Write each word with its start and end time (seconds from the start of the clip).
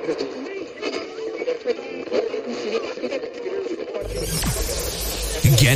Get 0.00 0.16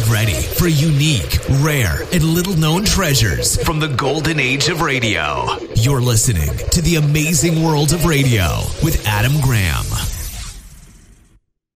ready 0.08 0.33
for 0.33 0.67
unique, 0.67 1.38
rare, 1.61 2.04
and 2.11 2.24
little 2.24 2.56
known 2.56 2.87
treasures 2.87 3.62
from 3.62 3.80
the 3.80 3.88
golden 3.88 4.40
age 4.40 4.68
of 4.68 4.80
radio. 4.80 5.45
You're 5.74 6.00
listening 6.00 6.56
to 6.71 6.80
the 6.80 6.96
amazing 6.96 7.62
world 7.62 7.92
of 7.92 8.06
radio 8.06 8.62
with 8.82 9.07
Adam 9.07 9.39
Graham. 9.43 9.84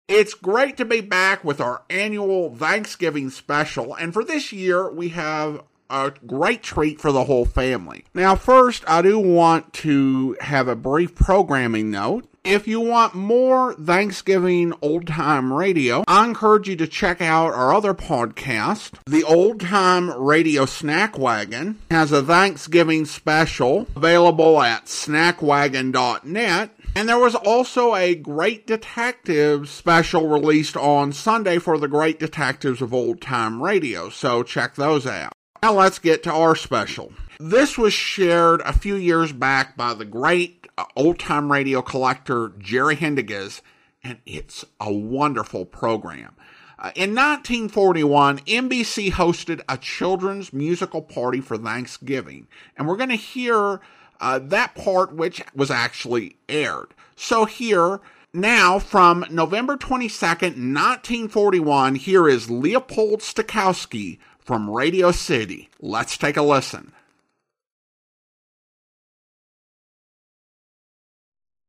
It's 0.06 0.34
great 0.34 0.76
to 0.76 0.84
be 0.84 1.00
back 1.00 1.42
with 1.42 1.60
our 1.60 1.82
annual 1.90 2.54
Thanksgiving 2.54 3.30
special, 3.30 3.96
and 3.96 4.12
for 4.12 4.22
this 4.22 4.52
year, 4.52 4.88
we 4.88 5.08
have 5.08 5.64
a 5.90 6.12
great 6.26 6.62
treat 6.62 7.00
for 7.00 7.12
the 7.12 7.24
whole 7.24 7.44
family. 7.44 8.04
Now, 8.14 8.36
first, 8.36 8.84
I 8.88 9.02
do 9.02 9.18
want 9.18 9.72
to 9.74 10.36
have 10.40 10.68
a 10.68 10.76
brief 10.76 11.14
programming 11.14 11.90
note. 11.90 12.28
If 12.46 12.68
you 12.68 12.78
want 12.78 13.12
more 13.16 13.74
Thanksgiving 13.74 14.72
old 14.80 15.08
time 15.08 15.52
radio, 15.52 16.04
I 16.06 16.24
encourage 16.24 16.68
you 16.68 16.76
to 16.76 16.86
check 16.86 17.20
out 17.20 17.52
our 17.52 17.74
other 17.74 17.92
podcast. 17.92 19.00
The 19.04 19.24
Old 19.24 19.60
Time 19.60 20.12
Radio 20.12 20.64
Snack 20.64 21.18
Wagon 21.18 21.80
has 21.90 22.12
a 22.12 22.22
Thanksgiving 22.22 23.04
special 23.04 23.88
available 23.96 24.62
at 24.62 24.84
snackwagon.net. 24.84 26.70
And 26.94 27.08
there 27.08 27.18
was 27.18 27.34
also 27.34 27.96
a 27.96 28.14
Great 28.14 28.64
Detectives 28.64 29.68
special 29.70 30.28
released 30.28 30.76
on 30.76 31.12
Sunday 31.12 31.58
for 31.58 31.78
the 31.78 31.88
Great 31.88 32.20
Detectives 32.20 32.80
of 32.80 32.94
Old 32.94 33.20
Time 33.20 33.60
Radio, 33.60 34.08
so 34.08 34.44
check 34.44 34.76
those 34.76 35.04
out. 35.04 35.32
Now 35.64 35.72
let's 35.72 35.98
get 35.98 36.22
to 36.22 36.32
our 36.32 36.54
special. 36.54 37.12
This 37.40 37.76
was 37.76 37.92
shared 37.92 38.60
a 38.60 38.72
few 38.72 38.94
years 38.94 39.32
back 39.32 39.76
by 39.76 39.94
the 39.94 40.04
great 40.04 40.65
old 40.96 41.18
time 41.18 41.50
radio 41.50 41.82
collector 41.82 42.52
Jerry 42.58 42.96
Haendiges, 42.96 43.60
and 44.02 44.18
it's 44.26 44.64
a 44.80 44.92
wonderful 44.92 45.64
program. 45.64 46.34
Uh, 46.78 46.92
in 46.94 47.14
1941, 47.14 48.40
NBC 48.40 49.12
hosted 49.12 49.62
a 49.68 49.78
children's 49.78 50.52
musical 50.52 51.00
party 51.00 51.40
for 51.40 51.56
Thanksgiving, 51.56 52.48
and 52.76 52.86
we're 52.86 52.98
going 52.98 53.08
to 53.08 53.16
hear 53.16 53.80
uh, 54.20 54.38
that 54.38 54.74
part 54.74 55.14
which 55.14 55.42
was 55.54 55.70
actually 55.70 56.36
aired. 56.48 56.92
So 57.16 57.46
here, 57.46 58.00
now 58.34 58.78
from 58.78 59.24
November 59.30 59.78
22nd, 59.78 60.52
1941, 60.74 61.94
here 61.94 62.28
is 62.28 62.50
Leopold 62.50 63.20
Stokowski 63.20 64.18
from 64.38 64.70
Radio 64.70 65.10
City. 65.12 65.70
Let's 65.80 66.18
take 66.18 66.36
a 66.36 66.42
listen. 66.42 66.92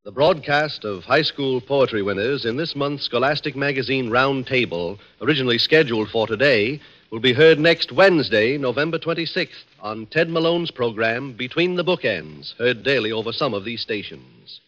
The 0.08 0.13
broadcast 0.13 0.86
of 0.86 1.03
high 1.03 1.23
school 1.23 1.59
poetry 1.59 2.02
winners 2.02 2.45
in 2.45 2.55
this 2.55 2.77
month's 2.77 3.03
Scholastic 3.03 3.58
Magazine 3.58 4.09
Round 4.09 4.47
Table, 4.47 4.97
originally 5.22 5.58
scheduled 5.58 6.08
for 6.08 6.25
today, 6.25 6.80
will 7.11 7.19
be 7.19 7.33
heard 7.33 7.59
next 7.59 7.91
Wednesday, 7.91 8.58
November 8.58 9.00
26th, 9.00 9.66
on 9.81 10.05
Ted 10.05 10.30
Malone's 10.30 10.72
program 10.72 11.33
Between 11.33 11.75
the 11.75 11.83
Bookends, 11.83 12.58
heard 12.58 12.83
daily 12.83 13.11
over 13.11 13.33
some 13.33 13.53
of 13.53 13.66
these 13.66 13.81
stations. 13.81 14.61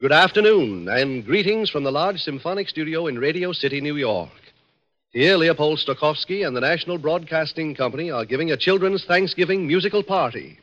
Good 0.00 0.12
afternoon, 0.12 0.88
and 0.88 1.26
greetings 1.26 1.68
from 1.68 1.82
the 1.82 1.90
large 1.90 2.20
symphonic 2.20 2.68
studio 2.68 3.08
in 3.08 3.18
Radio 3.18 3.50
City, 3.50 3.80
New 3.80 3.96
York. 3.96 4.30
Here, 5.10 5.36
Leopold 5.36 5.80
Stokowski 5.80 6.46
and 6.46 6.54
the 6.54 6.60
National 6.60 6.98
Broadcasting 6.98 7.74
Company 7.74 8.12
are 8.12 8.24
giving 8.24 8.52
a 8.52 8.56
children's 8.56 9.04
Thanksgiving 9.04 9.66
musical 9.66 10.04
party. 10.04 10.60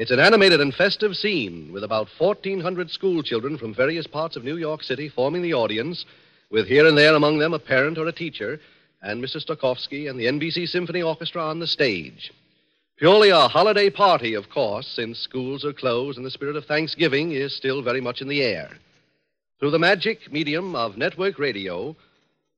It's 0.00 0.10
an 0.10 0.18
animated 0.18 0.62
and 0.62 0.74
festive 0.74 1.14
scene 1.14 1.74
with 1.74 1.84
about 1.84 2.08
1,400 2.16 2.90
school 2.90 3.22
children 3.22 3.58
from 3.58 3.74
various 3.74 4.06
parts 4.06 4.34
of 4.34 4.44
New 4.44 4.56
York 4.56 4.82
City 4.82 5.10
forming 5.10 5.42
the 5.42 5.52
audience, 5.52 6.06
with 6.48 6.66
here 6.66 6.86
and 6.86 6.96
there 6.96 7.14
among 7.14 7.36
them 7.36 7.52
a 7.52 7.58
parent 7.58 7.98
or 7.98 8.06
a 8.06 8.12
teacher, 8.12 8.58
and 9.02 9.22
Mr. 9.22 9.44
Stokowski 9.44 10.08
and 10.08 10.18
the 10.18 10.24
NBC 10.24 10.66
Symphony 10.66 11.02
Orchestra 11.02 11.42
on 11.42 11.58
the 11.58 11.66
stage. 11.66 12.32
Purely 12.96 13.28
a 13.28 13.46
holiday 13.46 13.90
party, 13.90 14.32
of 14.32 14.48
course, 14.48 14.88
since 14.88 15.18
schools 15.18 15.66
are 15.66 15.74
closed 15.74 16.16
and 16.16 16.24
the 16.24 16.30
spirit 16.30 16.56
of 16.56 16.64
Thanksgiving 16.64 17.32
is 17.32 17.54
still 17.54 17.82
very 17.82 18.00
much 18.00 18.22
in 18.22 18.28
the 18.28 18.42
air. 18.42 18.70
Through 19.58 19.72
the 19.72 19.78
magic 19.78 20.32
medium 20.32 20.74
of 20.74 20.96
network 20.96 21.38
radio, 21.38 21.94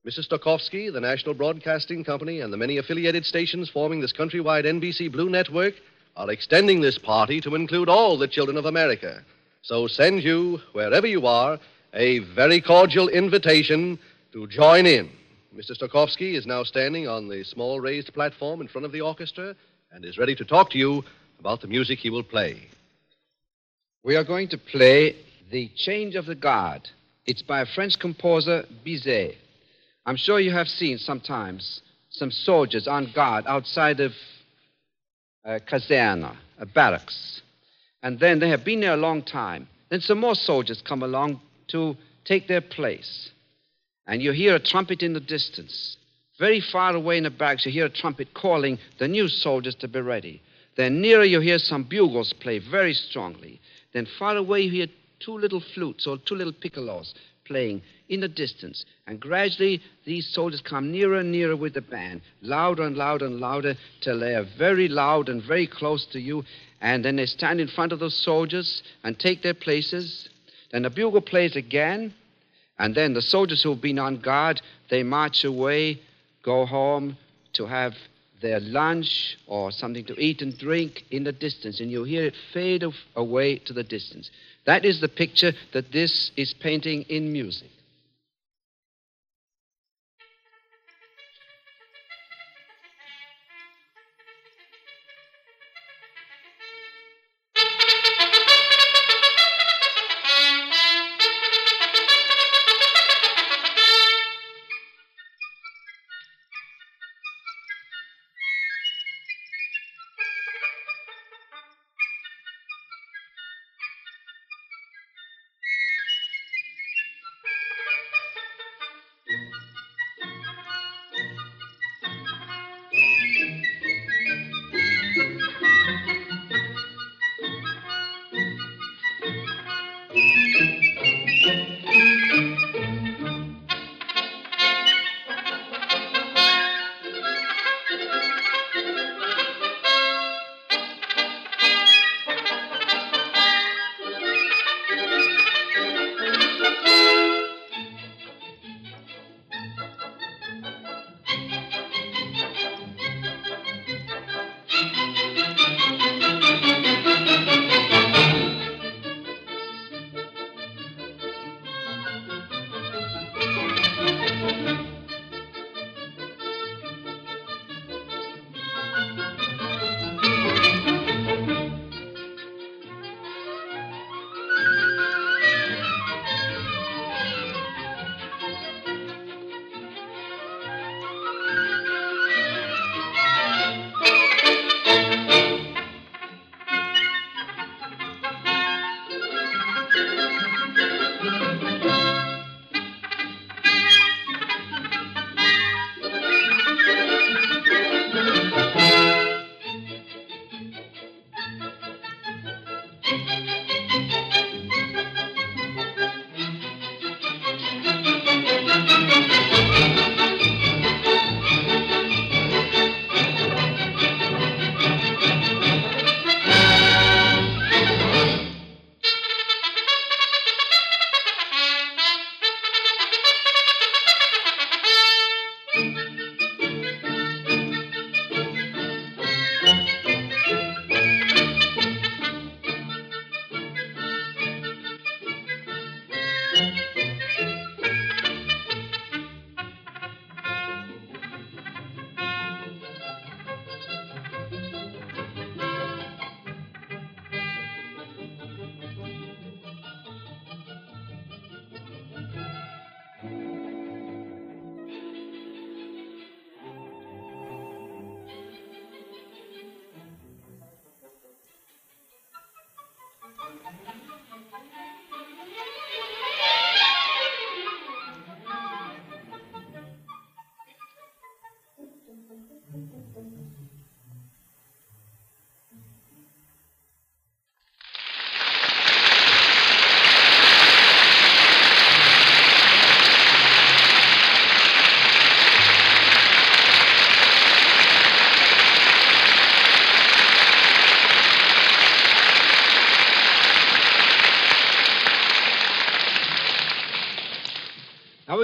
Mrs. 0.07 0.29
Stokowski, 0.29 0.93
the 0.93 1.01
National 1.01 1.35
Broadcasting 1.35 2.05
Company, 2.05 2.39
and 2.39 2.53
the 2.53 2.57
many 2.57 2.79
affiliated 2.79 3.27
stations 3.27 3.69
forming 3.69 4.01
this 4.01 4.13
countrywide 4.13 4.65
NBC 4.65 5.11
Blue 5.11 5.29
Network 5.29 5.75
are 6.17 6.31
extending 6.31 6.81
this 6.81 6.99
party 6.99 7.41
to 7.41 7.55
include 7.55 7.89
all 7.89 8.19
the 8.19 8.29
children 8.29 8.57
of 8.57 8.67
America. 8.67 9.23
So 9.63 9.87
send 9.87 10.23
you, 10.23 10.61
wherever 10.73 11.07
you 11.07 11.27
are, 11.27 11.59
a 11.95 12.21
very 12.35 12.61
cordial 12.61 13.09
invitation 13.09 13.99
to 14.33 14.47
join 14.47 14.87
in. 14.87 15.11
Mr. 15.55 15.77
Stokowski 15.77 16.35
is 16.35 16.47
now 16.47 16.63
standing 16.63 17.07
on 17.07 17.29
the 17.29 17.45
small 17.45 17.81
raised 17.81 18.13
platform 18.15 18.61
in 18.61 18.69
front 18.69 18.85
of 18.87 18.93
the 18.93 19.01
orchestra 19.01 19.55
and 19.93 20.05
is 20.05 20.19
ready 20.19 20.35
to 20.35 20.45
talk 20.45 20.71
to 20.71 20.79
you 20.79 21.05
about 21.39 21.61
the 21.61 21.67
music 21.67 21.99
he 21.99 22.11
will 22.11 22.23
play. 22.23 22.69
We 24.03 24.17
are 24.17 24.25
going 24.25 24.49
to 24.49 24.59
play 24.59 25.17
The 25.51 25.71
Change 25.77 26.15
of 26.15 26.27
the 26.27 26.35
Guard. 26.35 26.89
It's 27.27 27.43
by 27.43 27.61
a 27.61 27.67
French 27.67 27.99
composer 27.99 28.65
Bizet. 28.85 29.37
I'm 30.07 30.17
sure 30.17 30.41
you 30.41 30.51
have 30.51 30.69
seen 30.69 30.99
sometimes 30.99 31.83
some 32.11 32.31
soldiers 32.31 32.89
on 32.89 33.13
guard 33.15 33.45
outside 33.47 34.01
of 34.01 34.13
a 35.45 35.61
caserna, 35.61 36.37
a 36.59 36.67
barracks. 36.67 37.43
And 38.03 38.19
then 38.19 38.39
they 38.39 38.49
have 38.49 38.65
been 38.65 38.81
there 38.81 38.95
a 38.95 38.97
long 38.97 39.23
time. 39.23 39.69
Then 39.89 40.01
some 40.01 40.19
more 40.19 40.35
soldiers 40.35 40.83
come 40.83 41.03
along 41.03 41.41
to 41.69 41.97
take 42.25 42.49
their 42.49 42.61
place. 42.61 43.31
And 44.07 44.23
you 44.23 44.33
hear 44.33 44.57
a 44.57 44.61
trumpet 44.61 45.03
in 45.03 45.13
the 45.13 45.21
distance. 45.21 45.97
Very 46.39 46.61
far 46.61 46.95
away 46.95 47.19
in 47.19 47.25
the 47.25 47.31
barracks, 47.31 47.67
you 47.67 47.73
hear 47.73 47.87
a 47.87 47.91
trumpet 47.91 48.35
calling 48.35 48.79
the 48.99 49.07
new 49.07 49.29
soldiers 49.29 49.75
to 49.77 49.89
be 49.89 50.01
ready. 50.01 50.43
Then 50.77 51.01
nearer, 51.01 51.25
you 51.25 51.41
hear 51.41 51.59
some 51.59 51.85
bugles 51.85 52.33
play 52.33 52.59
very 52.59 52.95
strongly. 52.95 53.61
Then 53.93 54.07
far 54.19 54.37
away, 54.37 54.63
you 54.63 54.71
hear 54.71 54.87
two 55.21 55.39
little 55.39 55.61
flutes 55.61 56.07
or 56.07 56.19
two 56.19 56.35
little 56.35 56.53
piccolos 56.53 57.15
playing 57.45 57.83
in 58.13 58.21
the 58.21 58.29
distance. 58.29 58.85
And 59.07 59.19
gradually, 59.19 59.81
these 60.05 60.29
soldiers 60.29 60.61
come 60.61 60.93
nearer 60.93 61.17
and 61.17 61.33
nearer 61.33 61.57
with 61.57 61.73
the 61.73 61.81
band, 61.81 62.21
louder 62.43 62.83
and 62.83 62.95
louder 62.95 63.25
and 63.25 63.41
louder, 63.41 63.75
till 64.03 64.21
they 64.21 64.35
are 64.35 64.47
very 64.59 64.87
loud 64.87 65.31
and 65.31 65.43
very 65.43 65.67
close 65.67 66.05
to 66.13 66.21
you. 66.21 66.45
And 66.83 67.03
then 67.03 67.17
they 67.17 67.25
stand 67.25 67.59
in 67.59 67.69
front 67.69 67.91
of 67.91 68.01
those 68.01 68.17
soldiers 68.23 68.83
and 69.03 69.19
take 69.19 69.43
their 69.43 69.55
places. 69.55 70.29
Then 70.73 70.83
the 70.83 70.91
bugle 70.91 71.23
plays 71.23 71.57
again. 71.57 72.13
And 72.79 72.95
then 72.95 73.15
the 73.15 73.23
soldiers 73.23 73.63
who've 73.63 73.81
been 73.81 73.99
on 73.99 74.21
guard, 74.21 74.61
they 74.91 75.03
march 75.03 75.45
away, 75.45 76.01
go 76.43 76.67
home 76.67 77.17
to 77.55 77.67
have 77.67 77.95
their 78.43 78.61
lunch 78.61 79.39
or 79.47 79.71
something 79.71 80.05
to 80.05 80.21
eat 80.21 80.43
and 80.43 80.59
drink 80.59 81.05
in 81.11 81.25
the 81.25 81.33
distance. 81.33 81.81
And 81.81 81.91
you 81.91 82.05
hear 82.05 82.25
it 82.25 82.35
fade 82.53 82.85
away 83.17 83.57
to 83.59 83.73
the 83.73 83.85
distance. 83.85 84.31
That 84.67 84.85
is 84.85 85.01
the 85.01 85.09
picture 85.09 85.53
that 85.73 85.93
this 85.93 86.31
is 86.37 86.53
painting 86.53 87.03
in 87.09 87.33
music. 87.33 87.71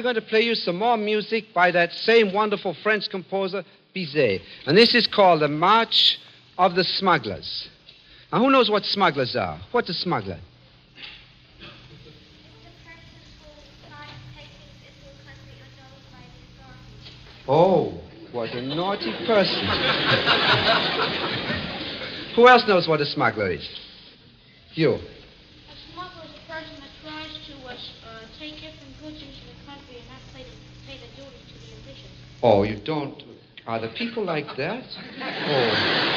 Going 0.08 0.14
to 0.14 0.22
play 0.22 0.40
you 0.40 0.55
some 0.55 0.76
more 0.76 0.96
music 0.96 1.52
by 1.52 1.70
that 1.70 1.93
same 1.93 2.32
wonderful 2.32 2.72
French 2.82 3.10
composer, 3.10 3.62
Bizet. 3.94 4.40
And 4.66 4.75
this 4.76 4.94
is 4.94 5.06
called 5.06 5.43
the 5.43 5.49
March 5.49 6.19
of 6.56 6.75
the 6.75 6.82
Smugglers. 6.82 7.69
Now, 8.32 8.38
who 8.38 8.50
knows 8.50 8.70
what 8.70 8.87
smugglers 8.87 9.37
are? 9.37 9.60
What's 9.70 9.90
a 9.90 9.94
smuggler? 9.94 10.38
Oh, 17.46 17.93
what 18.32 18.50
a 18.50 18.60
naughty 18.62 19.12
person. 19.26 19.64
Who 22.37 22.46
else 22.46 22.62
knows 22.69 22.87
what 22.87 23.00
a 23.00 23.06
smuggler 23.06 23.50
is? 23.50 23.66
You. 24.75 24.93
A 24.93 24.99
smuggler 25.93 26.25
is 26.25 26.31
a 26.37 26.40
person 26.52 26.75
that 26.81 26.90
tries 27.02 27.32
to 27.49 27.55
uh, 27.66 27.70
s- 27.72 27.90
uh, 28.05 28.20
take 28.38 28.55
different 28.60 28.93
goods 29.00 29.22
into 29.22 29.43
the 29.49 29.56
country 29.64 29.96
and 29.96 30.06
not 30.12 30.20
pay 30.34 30.44
the, 30.44 30.52
pay 30.87 30.99
the 31.00 31.08
duty 31.16 31.40
to 31.49 31.55
the 31.56 31.72
officials. 31.81 32.12
Oh, 32.43 32.62
you 32.62 32.81
don't. 32.85 33.23
Are 33.67 33.81
the 33.81 33.88
people 33.88 34.25
like 34.25 34.46
that? 34.56 34.85
Oh, 35.49 35.70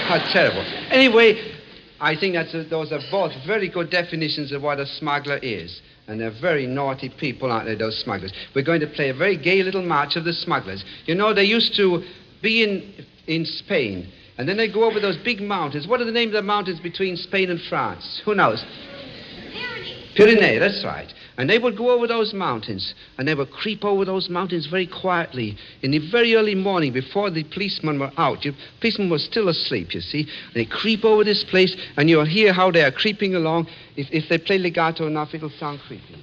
how 0.08 0.18
terrible. 0.34 0.62
Anyway, 0.90 1.54
I 2.02 2.16
think 2.16 2.34
that's 2.34 2.54
a, 2.54 2.64
those 2.64 2.92
are 2.92 3.00
both 3.10 3.32
very 3.46 3.70
good 3.70 3.90
definitions 3.90 4.52
of 4.52 4.62
what 4.62 4.80
a 4.80 4.86
smuggler 4.86 5.38
is. 5.38 5.82
And 6.08 6.20
they're 6.20 6.38
very 6.42 6.68
naughty 6.68 7.10
people, 7.10 7.52
aren't 7.52 7.68
they, 7.68 7.76
those 7.76 7.98
smugglers? 8.04 8.34
We're 8.54 8.66
going 8.66 8.82
to 8.82 8.88
play 8.88 9.10
a 9.10 9.14
very 9.14 9.38
gay 9.38 9.64
little 9.64 9.84
march 9.84 10.16
of 10.18 10.26
the 10.26 10.34
smugglers. 10.34 10.84
You 11.06 11.16
know, 11.16 11.34
they 11.34 11.46
used 11.46 11.76
to 11.78 12.04
be 12.42 12.64
in, 12.64 13.06
in 13.28 13.46
Spain, 13.46 14.12
and 14.38 14.50
then 14.50 14.58
they 14.58 14.72
go 14.72 14.84
over 14.84 15.00
those 15.00 15.18
big 15.18 15.40
mountains. 15.40 15.88
What 15.88 16.02
are 16.02 16.06
the 16.06 16.12
names 16.12 16.30
of 16.30 16.42
the 16.44 16.48
mountains 16.48 16.80
between 16.80 17.16
Spain 17.16 17.50
and 17.50 17.62
France? 17.70 18.22
Who 18.26 18.36
knows? 18.36 18.66
Pyrenees. 19.54 20.16
Pyrenees, 20.16 20.60
that's 20.60 20.84
right. 20.84 21.14
And 21.42 21.50
they 21.50 21.58
would 21.58 21.76
go 21.76 21.90
over 21.90 22.06
those 22.06 22.36
mountains, 22.36 22.94
and 23.18 23.28
they 23.28 23.34
would 23.34 23.50
creep 23.50 23.84
over 23.84 24.06
those 24.06 24.30
mountains 24.30 24.68
very 24.68 24.86
quietly 24.86 25.58
in 25.82 25.90
the 25.90 25.98
very 26.12 26.36
early 26.36 26.54
morning 26.54 26.94
before 26.94 27.32
the 27.32 27.44
policemen 27.44 27.98
were 27.98 28.12
out. 28.16 28.44
The 28.44 28.54
policemen 28.80 29.10
were 29.10 29.18
still 29.18 29.50
asleep, 29.50 29.96
you 29.96 30.02
see. 30.02 30.28
They 30.54 30.66
creep 30.66 31.04
over 31.04 31.24
this 31.24 31.44
place, 31.44 31.76
and 31.98 32.08
you'll 32.12 32.26
hear 32.26 32.54
how 32.54 32.70
they 32.70 32.84
are 32.84 32.92
creeping 32.92 33.34
along. 33.34 33.70
If, 33.98 34.06
if 34.12 34.30
they 34.30 34.38
play 34.38 34.60
legato 34.60 35.08
enough, 35.08 35.34
it'll 35.34 35.50
sound 35.50 35.80
creepy. 35.88 36.16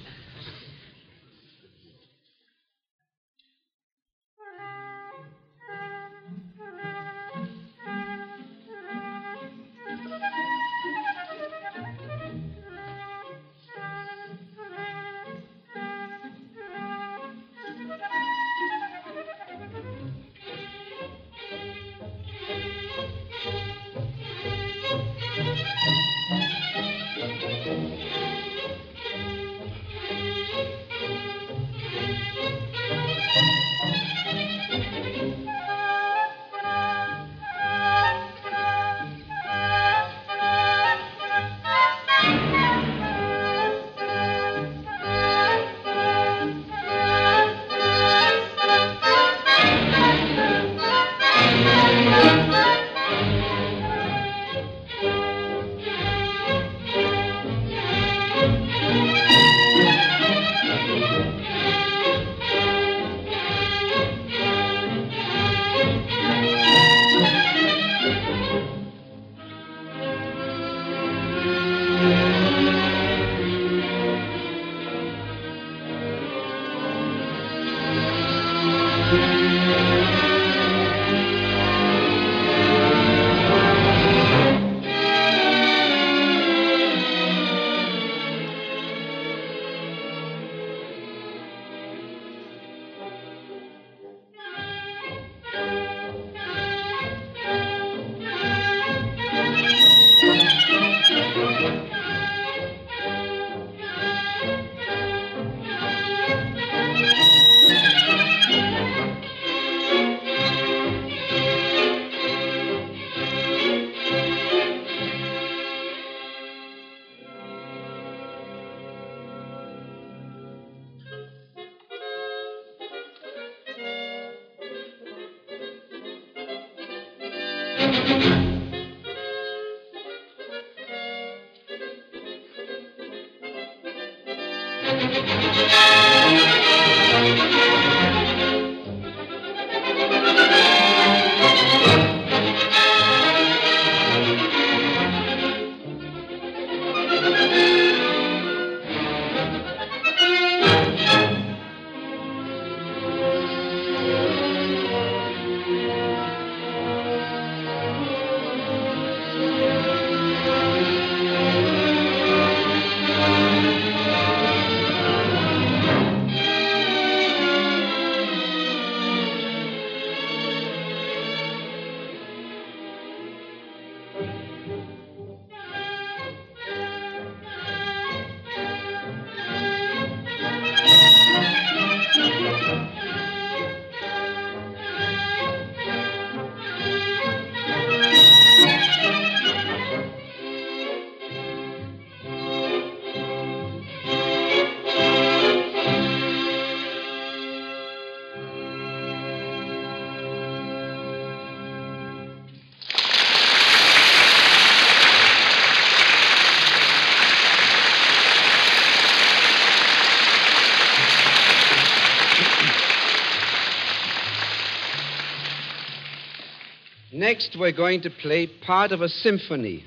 Next, 217.29 217.55
we're 217.59 217.71
going 217.71 218.01
to 218.01 218.09
play 218.09 218.47
part 218.47 218.91
of 218.91 219.03
a 219.03 219.07
symphony. 219.07 219.85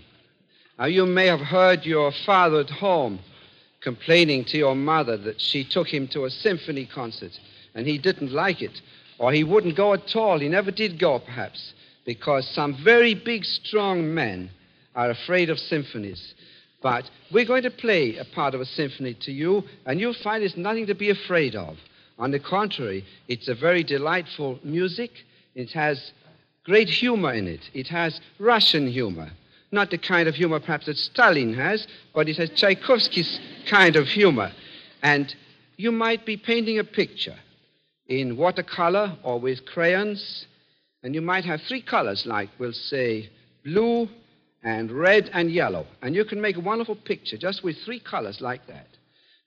Now, 0.78 0.84
you 0.84 1.04
may 1.06 1.26
have 1.26 1.40
heard 1.40 1.84
your 1.84 2.12
father 2.24 2.60
at 2.60 2.70
home 2.70 3.18
complaining 3.80 4.44
to 4.44 4.56
your 4.56 4.76
mother 4.76 5.16
that 5.16 5.40
she 5.40 5.64
took 5.64 5.88
him 5.88 6.06
to 6.14 6.24
a 6.24 6.30
symphony 6.30 6.86
concert. 6.86 7.32
and 7.74 7.84
he 7.84 7.98
didn't 7.98 8.30
like 8.30 8.62
it, 8.62 8.80
or 9.18 9.32
he 9.32 9.42
wouldn't 9.42 9.74
go 9.74 9.92
at 9.92 10.14
all. 10.14 10.38
He 10.38 10.48
never 10.48 10.70
did 10.70 11.00
go, 11.00 11.18
perhaps, 11.18 11.72
because 12.04 12.46
some 12.46 12.76
very 12.84 13.14
big, 13.16 13.44
strong 13.44 14.14
men 14.14 14.48
are 14.94 15.10
afraid 15.10 15.50
of 15.50 15.58
symphonies. 15.58 16.34
But 16.80 17.10
we're 17.32 17.44
going 17.52 17.64
to 17.64 17.72
play 17.72 18.18
a 18.18 18.24
part 18.24 18.54
of 18.54 18.60
a 18.60 18.66
symphony 18.66 19.14
to 19.14 19.32
you, 19.32 19.64
and 19.84 19.98
you'll 19.98 20.22
find 20.22 20.44
it's 20.44 20.56
nothing 20.56 20.86
to 20.86 20.94
be 20.94 21.10
afraid 21.10 21.56
of. 21.56 21.76
On 22.20 22.30
the 22.30 22.38
contrary, 22.38 23.04
it's 23.26 23.48
a 23.48 23.54
very 23.56 23.82
delightful 23.82 24.60
music. 24.62 25.10
It 25.56 25.72
has 25.72 26.12
great 26.64 26.88
humor 26.88 27.32
in 27.32 27.46
it. 27.46 27.70
It 27.74 27.88
has 27.88 28.20
Russian 28.38 28.86
humor. 28.86 29.30
Not 29.70 29.90
the 29.90 29.98
kind 29.98 30.28
of 30.28 30.34
humor 30.34 30.60
perhaps 30.60 30.86
that 30.86 30.98
Stalin 30.98 31.54
has, 31.54 31.86
but 32.14 32.28
it 32.28 32.36
has 32.36 32.50
Tchaikovsky's 32.50 33.40
kind 33.66 33.96
of 33.96 34.06
humor. 34.06 34.52
And 35.02 35.34
you 35.76 35.90
might 35.90 36.26
be 36.26 36.36
painting 36.36 36.78
a 36.78 36.84
picture 36.84 37.36
in 38.06 38.36
watercolor 38.36 39.16
or 39.22 39.40
with 39.40 39.64
crayons, 39.64 40.46
and 41.02 41.14
you 41.14 41.22
might 41.22 41.44
have 41.44 41.62
three 41.62 41.80
colors, 41.80 42.26
like 42.26 42.50
we'll 42.58 42.72
say 42.72 43.30
blue 43.64 44.08
and 44.62 44.90
red 44.90 45.30
and 45.32 45.50
yellow. 45.50 45.86
And 46.02 46.14
you 46.14 46.24
can 46.24 46.40
make 46.40 46.56
a 46.56 46.60
wonderful 46.60 46.94
picture 46.94 47.36
just 47.36 47.64
with 47.64 47.76
three 47.78 47.98
colors 48.00 48.40
like 48.40 48.66
that. 48.66 48.86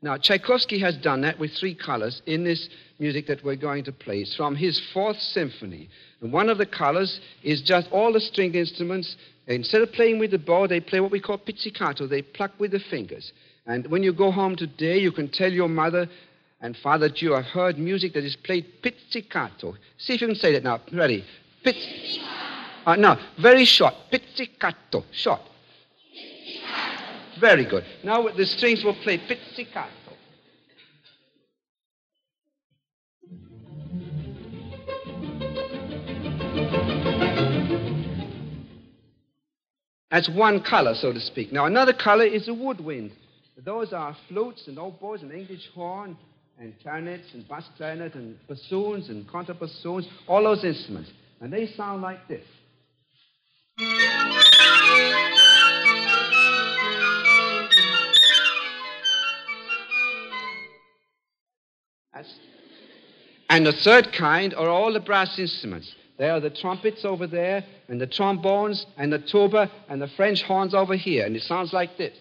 Now, 0.02 0.18
Tchaikovsky 0.18 0.80
has 0.80 0.98
done 0.98 1.22
that 1.22 1.40
with 1.40 1.52
three 1.54 1.74
colors 1.74 2.22
in 2.25 2.44
this 2.44 2.70
music 3.00 3.28
that 3.28 3.44
we're 3.44 3.56
going 3.56 3.84
to 3.86 3.92
play. 3.92 4.20
It's 4.20 4.36
from 4.36 4.56
his 4.56 4.80
fourth 4.94 5.20
symphony. 5.20 5.90
And 6.22 6.32
one 6.32 6.50
of 6.50 6.58
the 6.58 6.66
colors 6.66 7.20
is 7.44 7.62
just 7.62 7.90
all 7.92 8.14
the 8.14 8.20
string 8.20 8.54
instruments. 8.56 9.16
Instead 9.48 9.82
of 9.82 9.92
playing 9.94 10.20
with 10.20 10.32
the 10.32 10.38
bow, 10.38 10.68
they 10.68 10.80
play 10.80 11.00
what 11.00 11.12
we 11.12 11.20
call 11.20 11.38
pizzicato. 11.38 12.08
They 12.08 12.22
pluck 12.22 12.52
with 12.60 12.72
the 12.72 12.80
fingers. 12.80 13.32
And 13.66 13.88
when 13.88 14.04
you 14.04 14.14
go 14.14 14.32
home 14.32 14.56
today, 14.56 15.00
you 15.00 15.12
can 15.12 15.30
tell 15.30 15.52
your 15.52 15.70
mother 15.70 16.08
and 16.62 16.78
father 16.78 17.10
that 17.10 17.22
you 17.22 17.34
have 17.34 17.46
heard 17.46 17.78
music 17.78 18.14
that 18.14 18.24
is 18.24 18.36
played 18.36 18.66
pizzicato. 18.82 19.75
See 19.98 20.14
if 20.14 20.22
you 20.22 20.28
can 20.28 20.36
say 20.36 20.54
that 20.54 20.64
now. 20.64 20.82
Ready? 20.94 21.24
Pizzicato. 21.64 22.46
Uh, 22.86 22.96
no, 22.96 23.18
very 23.42 23.66
short. 23.66 23.94
Pizzicato. 24.12 25.04
Short. 25.12 25.42
Very 27.39 27.65
good. 27.65 27.84
Now 28.04 28.27
the 28.30 28.46
strings 28.46 28.84
will 28.84 28.96
play 29.04 29.18
pizzicato. 29.18 29.89
That's 40.12 40.30
one 40.30 40.63
color, 40.63 40.96
so 40.96 41.12
to 41.12 41.20
speak. 41.20 41.51
Now 41.51 41.65
another 41.65 41.92
color 41.92 42.24
is 42.24 42.46
the 42.46 42.54
woodwind. 42.54 43.12
Those 43.58 43.92
are 43.92 44.15
flutes 44.30 44.68
and 44.68 44.80
oboes 44.80 45.22
and 45.24 45.32
English 45.32 45.68
horn 45.74 46.18
and 46.58 46.74
clarinets 46.82 47.34
and 47.34 47.48
bass 47.50 47.65
clarinet 47.75 48.15
and 48.15 48.38
bassoons 48.48 49.10
and 49.10 49.27
contrabassoons, 49.27 50.08
all 50.27 50.44
those 50.44 50.63
instruments. 50.63 51.12
And 51.42 51.51
they 51.51 51.68
sound 51.68 52.01
like 52.01 52.27
this. 52.30 52.46
And 63.50 63.66
the 63.66 63.74
third 63.74 64.12
kind 64.14 64.54
are 64.54 64.70
all 64.70 64.94
the 64.94 65.00
brass 65.00 65.38
instruments. 65.38 65.94
There 66.18 66.32
are 66.32 66.40
the 66.40 66.50
trumpets 66.50 67.04
over 67.04 67.28
there, 67.28 67.64
and 67.90 68.00
the 68.00 68.08
trombones, 68.08 68.86
and 68.98 69.12
the 69.12 69.20
tuba, 69.20 69.70
and 69.90 70.02
the 70.02 70.08
French 70.08 70.44
horns 70.44 70.74
over 70.74 70.96
here. 70.96 71.26
And 71.26 71.36
it 71.36 71.44
sounds 71.44 71.74
like 71.74 71.98
this. 71.98 72.18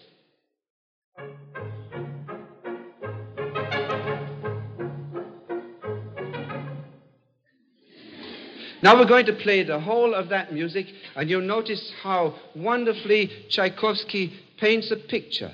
Now 8.83 8.99
we're 8.99 9.05
going 9.05 9.25
to 9.25 9.33
play 9.33 9.63
the 9.63 9.79
whole 9.79 10.13
of 10.13 10.29
that 10.29 10.53
music, 10.53 10.87
and 11.15 11.27
you'll 11.27 11.41
notice 11.41 11.91
how 12.03 12.35
wonderfully 12.53 13.31
Tchaikovsky 13.49 14.31
paints 14.59 14.91
a 14.91 14.97
picture 14.97 15.53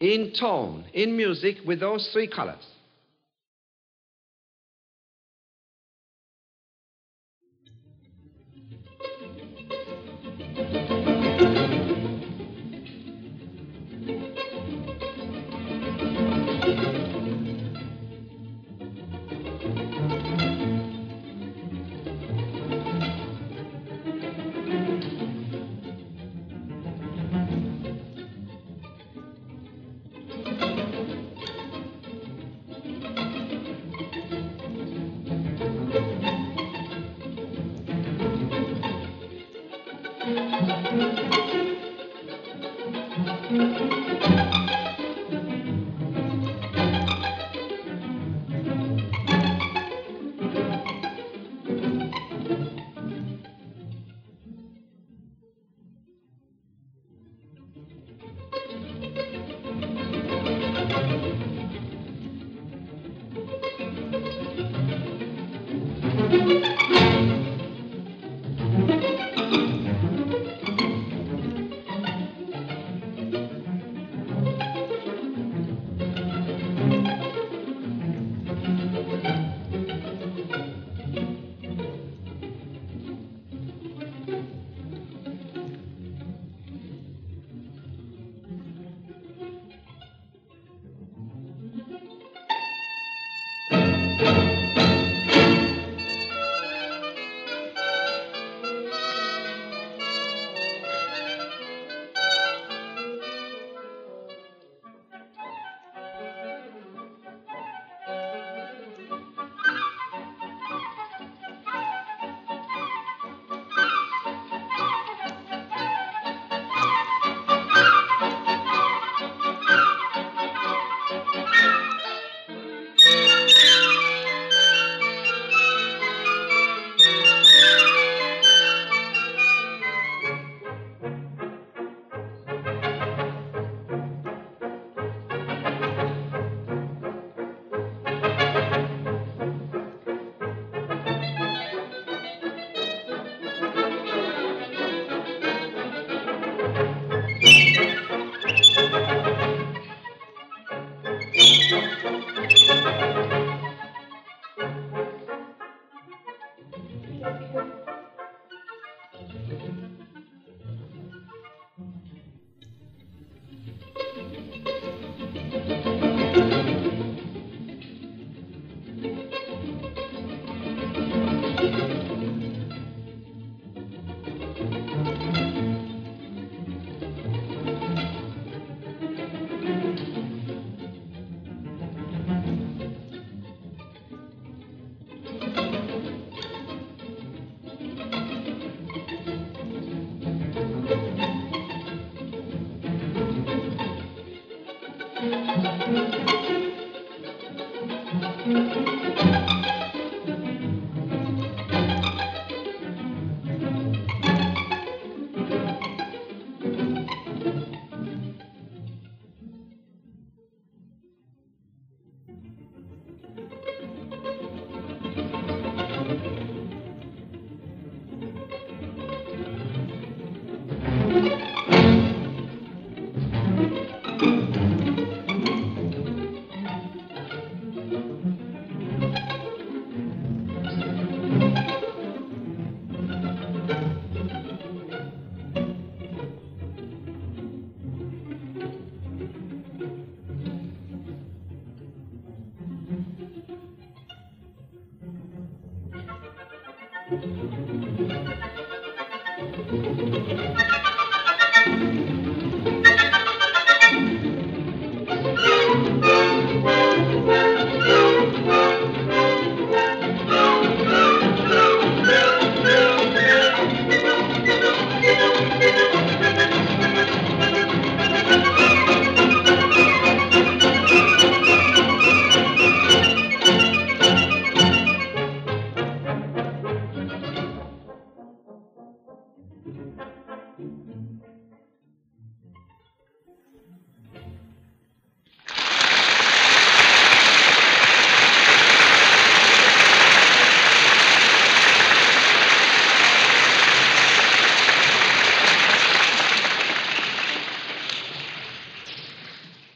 in 0.00 0.32
tone, 0.32 0.86
in 0.94 1.16
music, 1.16 1.58
with 1.66 1.80
those 1.80 2.08
three 2.12 2.28
colors. 2.28 2.64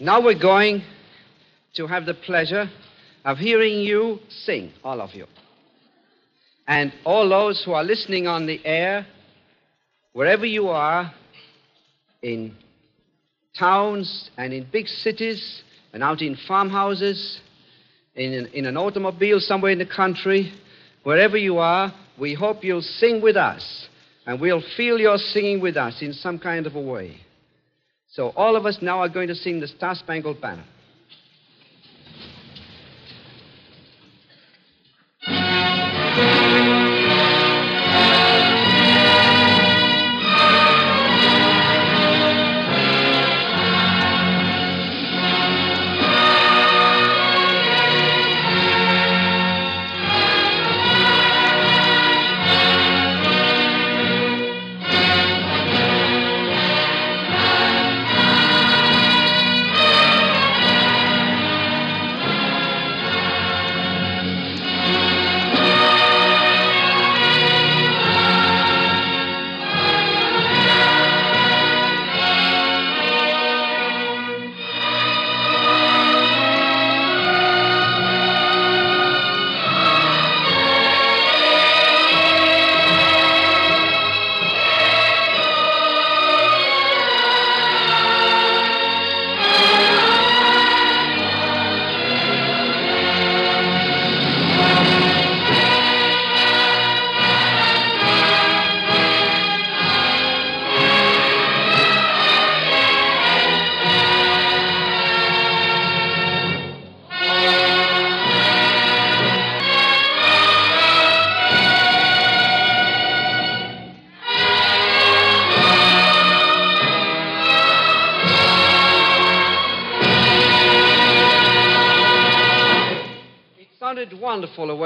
Now 0.03 0.21
we're 0.21 0.37
going 0.39 0.83
to 1.75 1.87
have 1.87 2.07
the 2.07 2.15
pleasure 2.15 2.69
of 3.25 3.39
hearing 3.39 3.79
you 3.79 4.19
sing, 4.29 4.73
all 4.83 5.01
of 5.01 5.15
you. 5.15 5.27
And 6.67 6.93
all 7.05 7.29
those 7.29 7.63
who 7.65 7.73
are 7.73 7.85
listening 7.85 8.27
on 8.27 8.47
the 8.47 8.61
air, 8.67 9.07
wherever 10.13 10.47
you 10.47 10.69
are, 10.69 11.13
in 12.23 12.55
towns 13.59 14.31
and 14.37 14.53
in 14.53 14.67
big 14.71 14.87
cities 14.87 15.63
and 15.93 16.03
out 16.03 16.23
in 16.23 16.37
farmhouses, 16.47 17.41
in 18.15 18.33
an, 18.33 18.47
in 18.49 18.67
an 18.67 18.77
automobile 18.77 19.41
somewhere 19.41 19.73
in 19.73 19.79
the 19.79 19.87
country, 19.87 20.53
wherever 21.03 21.37
you 21.37 21.59
are, 21.59 21.93
we 22.19 22.35
hope 22.35 22.63
you'll 22.63 22.83
sing 22.83 23.21
with 23.21 23.37
us. 23.37 23.89
And 24.25 24.41
we'll 24.41 24.63
feel 24.77 25.01
you're 25.01 25.19
singing 25.19 25.61
with 25.61 25.77
us 25.77 26.01
in 26.01 26.13
some 26.13 26.39
kind 26.39 26.67
of 26.67 26.77
a 26.77 26.81
way. 26.81 27.17
So 28.11 28.29
all 28.37 28.57
of 28.57 28.67
us 28.67 28.79
now 28.81 29.01
are 29.01 29.09
going 29.09 29.29
to 29.29 29.35
sing 29.35 29.59
the 29.59 29.67
Star 29.67 29.95
Spangled 29.97 30.41
Banner. 30.41 30.65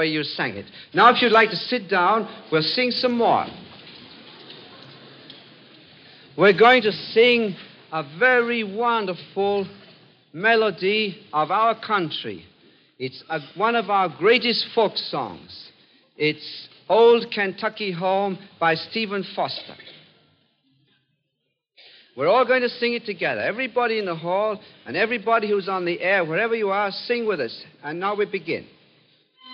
Way 0.07 0.13
you 0.13 0.23
sang 0.23 0.55
it. 0.55 0.65
Now, 0.93 1.13
if 1.13 1.21
you'd 1.21 1.31
like 1.31 1.49
to 1.49 1.55
sit 1.55 1.89
down, 1.89 2.27
we'll 2.51 2.61
sing 2.61 2.91
some 2.91 3.17
more. 3.17 3.45
We're 6.37 6.57
going 6.57 6.83
to 6.83 6.91
sing 6.91 7.55
a 7.91 8.03
very 8.19 8.63
wonderful 8.63 9.67
melody 10.33 11.17
of 11.33 11.51
our 11.51 11.79
country. 11.79 12.45
It's 12.99 13.23
a, 13.29 13.39
one 13.55 13.75
of 13.75 13.89
our 13.89 14.09
greatest 14.09 14.67
folk 14.75 14.97
songs. 14.97 15.69
It's 16.15 16.67
Old 16.89 17.27
Kentucky 17.33 17.91
Home 17.91 18.37
by 18.59 18.75
Stephen 18.75 19.25
Foster. 19.35 19.75
We're 22.15 22.27
all 22.27 22.45
going 22.45 22.63
to 22.63 22.69
sing 22.69 22.93
it 22.93 23.05
together. 23.05 23.41
Everybody 23.41 23.99
in 23.99 24.05
the 24.05 24.15
hall 24.15 24.59
and 24.87 24.97
everybody 24.97 25.47
who's 25.47 25.69
on 25.69 25.85
the 25.85 26.01
air, 26.01 26.25
wherever 26.25 26.55
you 26.55 26.69
are, 26.69 26.89
sing 26.91 27.27
with 27.27 27.39
us. 27.39 27.63
And 27.83 27.99
now 27.99 28.15
we 28.15 28.25
begin. 28.25 28.65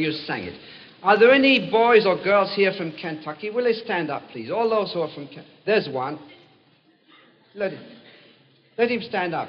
you 0.00 0.12
sang 0.12 0.44
it. 0.44 0.60
Are 1.02 1.18
there 1.18 1.32
any 1.32 1.70
boys 1.70 2.04
or 2.06 2.22
girls 2.22 2.52
here 2.54 2.72
from 2.76 2.92
Kentucky? 2.92 3.50
Will 3.50 3.64
they 3.64 3.72
stand 3.72 4.10
up, 4.10 4.22
please? 4.32 4.50
All 4.50 4.68
those 4.68 4.92
who 4.92 5.00
are 5.00 5.12
from 5.14 5.26
Kentucky. 5.28 5.48
There's 5.64 5.88
one. 5.88 6.18
Let 7.54 7.72
him, 7.72 7.84
let 8.76 8.90
him 8.90 9.00
stand 9.02 9.34
up. 9.34 9.48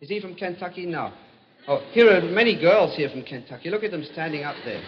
Is 0.00 0.08
he 0.08 0.20
from 0.20 0.34
Kentucky? 0.34 0.86
No. 0.86 1.12
Oh, 1.68 1.78
here 1.92 2.10
are 2.10 2.20
many 2.22 2.60
girls 2.60 2.96
here 2.96 3.08
from 3.08 3.22
Kentucky. 3.22 3.70
Look 3.70 3.84
at 3.84 3.90
them 3.90 4.04
standing 4.12 4.44
up 4.44 4.56
there. 4.64 4.82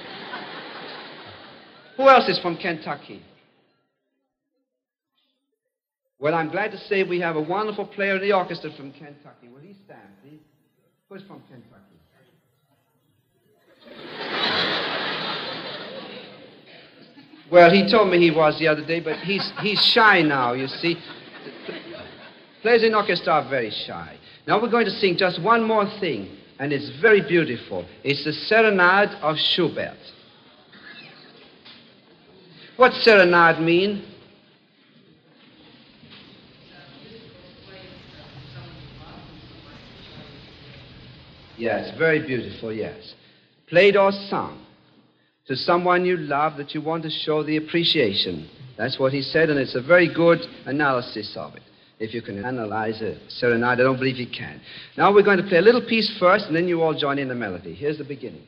Who 1.97 2.09
else 2.09 2.29
is 2.29 2.39
from 2.41 2.57
Kentucky? 2.57 3.23
Well, 6.19 6.35
I'm 6.35 6.51
glad 6.51 6.71
to 6.73 6.79
say 6.79 7.03
we 7.03 7.21
have 7.21 7.37
a 7.37 7.43
wonderful 7.43 7.87
player 7.87 8.17
in 8.17 8.23
the 8.23 8.33
orchestra 8.33 8.71
from 8.77 8.93
Kentucky. 8.93 9.49
Will 9.53 9.61
he 9.61 9.77
stand, 9.85 10.09
please? 10.23 10.41
Who's 11.09 11.23
from 11.23 11.43
Kentucky? 11.49 11.95
Well, 17.55 17.71
he 17.71 17.88
told 17.88 18.11
me 18.11 18.19
he 18.19 18.33
was 18.33 18.59
the 18.59 18.67
other 18.67 18.85
day, 18.85 18.99
but 18.99 19.19
he's, 19.19 19.53
he's 19.61 19.81
shy 19.81 20.23
now, 20.23 20.55
you 20.55 20.67
see. 20.67 20.99
In 22.64 22.95
orchestra 22.97 23.47
very 23.49 23.71
shy. 23.71 24.17
Now 24.45 24.61
we're 24.61 24.71
going 24.71 24.87
to 24.87 24.90
sing 24.90 25.17
just 25.17 25.40
one 25.40 25.62
more 25.62 25.88
thing, 26.01 26.37
and 26.59 26.73
it's 26.73 26.88
very 27.01 27.21
beautiful. 27.21 27.87
It's 28.03 28.25
the 28.25 28.33
Serenade 28.33 29.11
of 29.23 29.38
Schubert. 29.38 29.97
What's 32.77 33.01
serenade 33.05 33.61
mean? 33.61 34.05
Yes, 41.57 41.97
very 41.97 42.19
beautiful, 42.27 42.73
yes. 42.73 43.14
Played 43.69 43.97
or 43.97 44.11
sung 44.11 44.63
to 45.47 45.57
someone 45.57 46.05
you 46.05 46.17
love 46.17 46.57
that 46.57 46.75
you 46.75 46.81
want 46.81 47.03
to 47.03 47.11
show 47.11 47.43
the 47.43 47.57
appreciation. 47.57 48.49
That's 48.79 48.99
what 48.99 49.13
he 49.13 49.23
said, 49.23 49.51
and 49.51 49.59
it's 49.59 49.75
a 49.75 49.83
very 49.83 50.13
good 50.13 50.41
analysis 50.67 51.35
of 51.37 51.55
it. 51.55 51.63
If 51.99 52.13
you 52.13 52.23
can 52.23 52.45
analyze 52.45 53.01
a 53.03 53.19
serenade, 53.31 53.65
I 53.81 53.83
don't 53.83 53.99
believe 53.99 54.17
you 54.17 54.27
can. 54.27 54.61
Now 54.97 55.15
we're 55.15 55.23
going 55.23 55.39
to 55.39 55.49
play 55.49 55.59
a 55.59 55.63
little 55.63 55.85
piece 55.87 56.17
first, 56.19 56.47
and 56.47 56.57
then 56.57 56.67
you 56.67 56.83
all 56.83 56.99
join 56.99 57.19
in 57.19 57.29
the 57.29 57.35
melody. 57.35 57.75
Here's 57.75 57.99
the 57.99 58.05
beginning. 58.05 58.43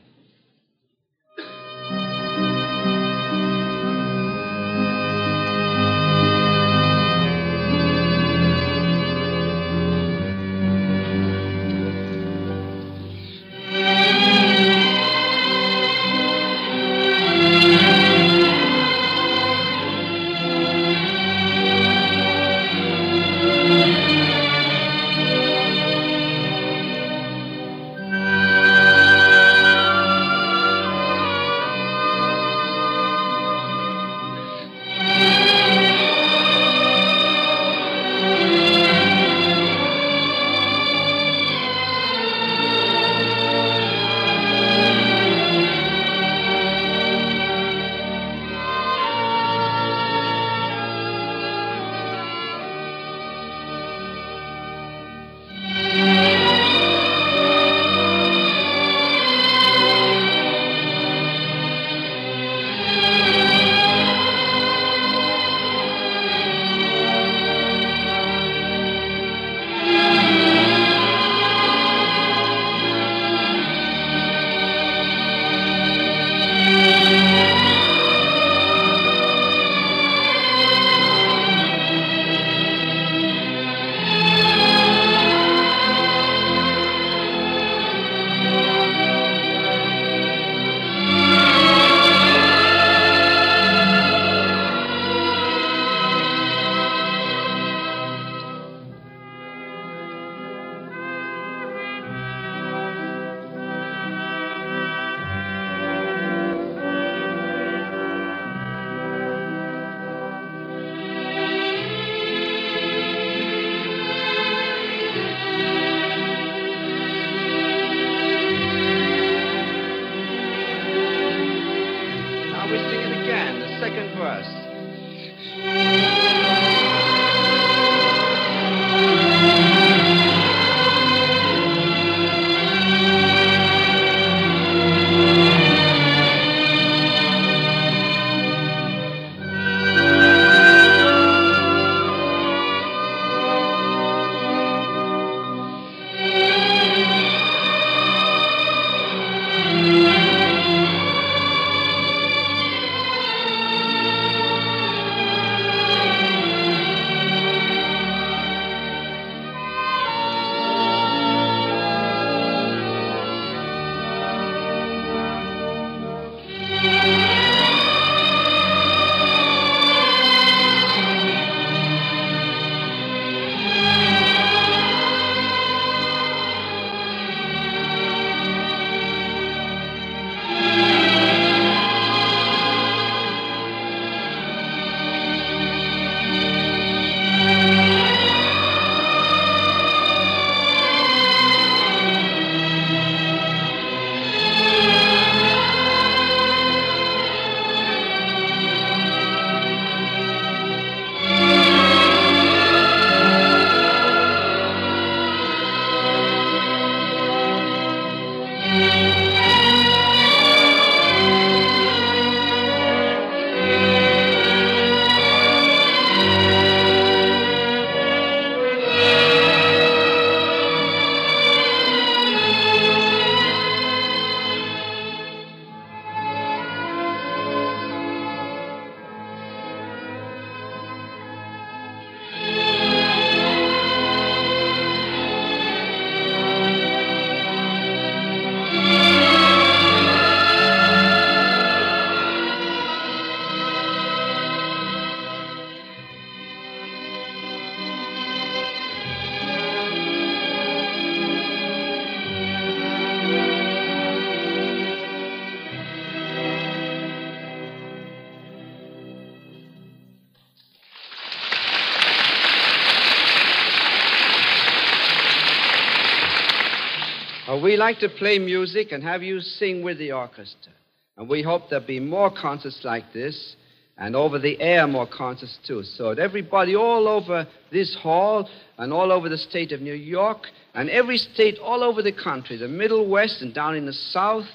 We 267.77 267.81
like 267.81 267.99
to 267.99 268.09
play 268.09 268.39
music 268.39 268.93
and 268.93 269.03
have 269.03 269.23
you 269.23 269.39
sing 269.39 269.83
with 269.85 269.99
the 269.99 270.11
orchestra. 270.11 270.73
And 271.19 271.29
we 271.29 271.43
hope 271.43 271.69
there'll 271.69 271.87
be 271.87 272.01
more 272.01 272.31
concerts 272.31 272.81
like 272.85 273.13
this 273.13 273.55
and 273.99 274.17
over 274.17 274.39
the 274.39 274.59
air 274.63 274.87
more 274.87 275.07
concerts 275.07 275.59
too. 275.67 275.83
So 275.83 276.15
that 276.15 276.23
everybody 276.23 276.75
all 276.75 277.07
over 277.07 277.47
this 277.71 277.95
hall 277.97 278.49
and 278.79 278.95
all 278.95 279.13
over 279.13 279.29
the 279.29 279.37
state 279.37 279.73
of 279.73 279.83
New 279.83 279.93
York 279.93 280.47
and 280.73 280.89
every 280.89 281.19
state 281.19 281.59
all 281.59 281.85
over 281.85 282.01
the 282.01 282.13
country, 282.13 282.57
the 282.57 282.67
Middle 282.67 283.11
West 283.11 283.43
and 283.43 283.53
down 283.53 283.77
in 283.77 283.85
the 283.85 283.93
South 283.93 284.47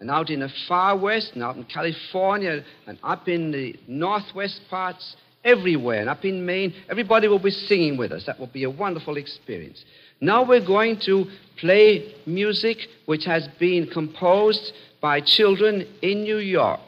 and 0.00 0.10
out 0.10 0.28
in 0.28 0.40
the 0.40 0.50
far 0.66 0.98
west 0.98 1.30
and 1.34 1.44
out 1.44 1.54
in 1.54 1.62
California 1.62 2.64
and 2.88 2.98
up 3.04 3.28
in 3.28 3.52
the 3.52 3.76
northwest 3.86 4.60
parts, 4.68 5.14
everywhere 5.44 6.00
and 6.00 6.08
up 6.08 6.24
in 6.24 6.44
Maine, 6.44 6.74
everybody 6.88 7.28
will 7.28 7.38
be 7.38 7.50
singing 7.50 7.96
with 7.96 8.12
us. 8.12 8.24
That 8.26 8.40
will 8.40 8.46
be 8.48 8.64
a 8.64 8.70
wonderful 8.70 9.16
experience. 9.16 9.84
Now 10.20 10.42
we're 10.42 10.64
going 10.64 11.00
to 11.00 11.26
play 11.58 12.14
music 12.26 12.78
which 13.06 13.24
has 13.26 13.46
been 13.58 13.86
composed 13.88 14.72
by 15.00 15.20
children 15.20 15.86
in 16.02 16.22
New 16.22 16.38
York. 16.38 16.80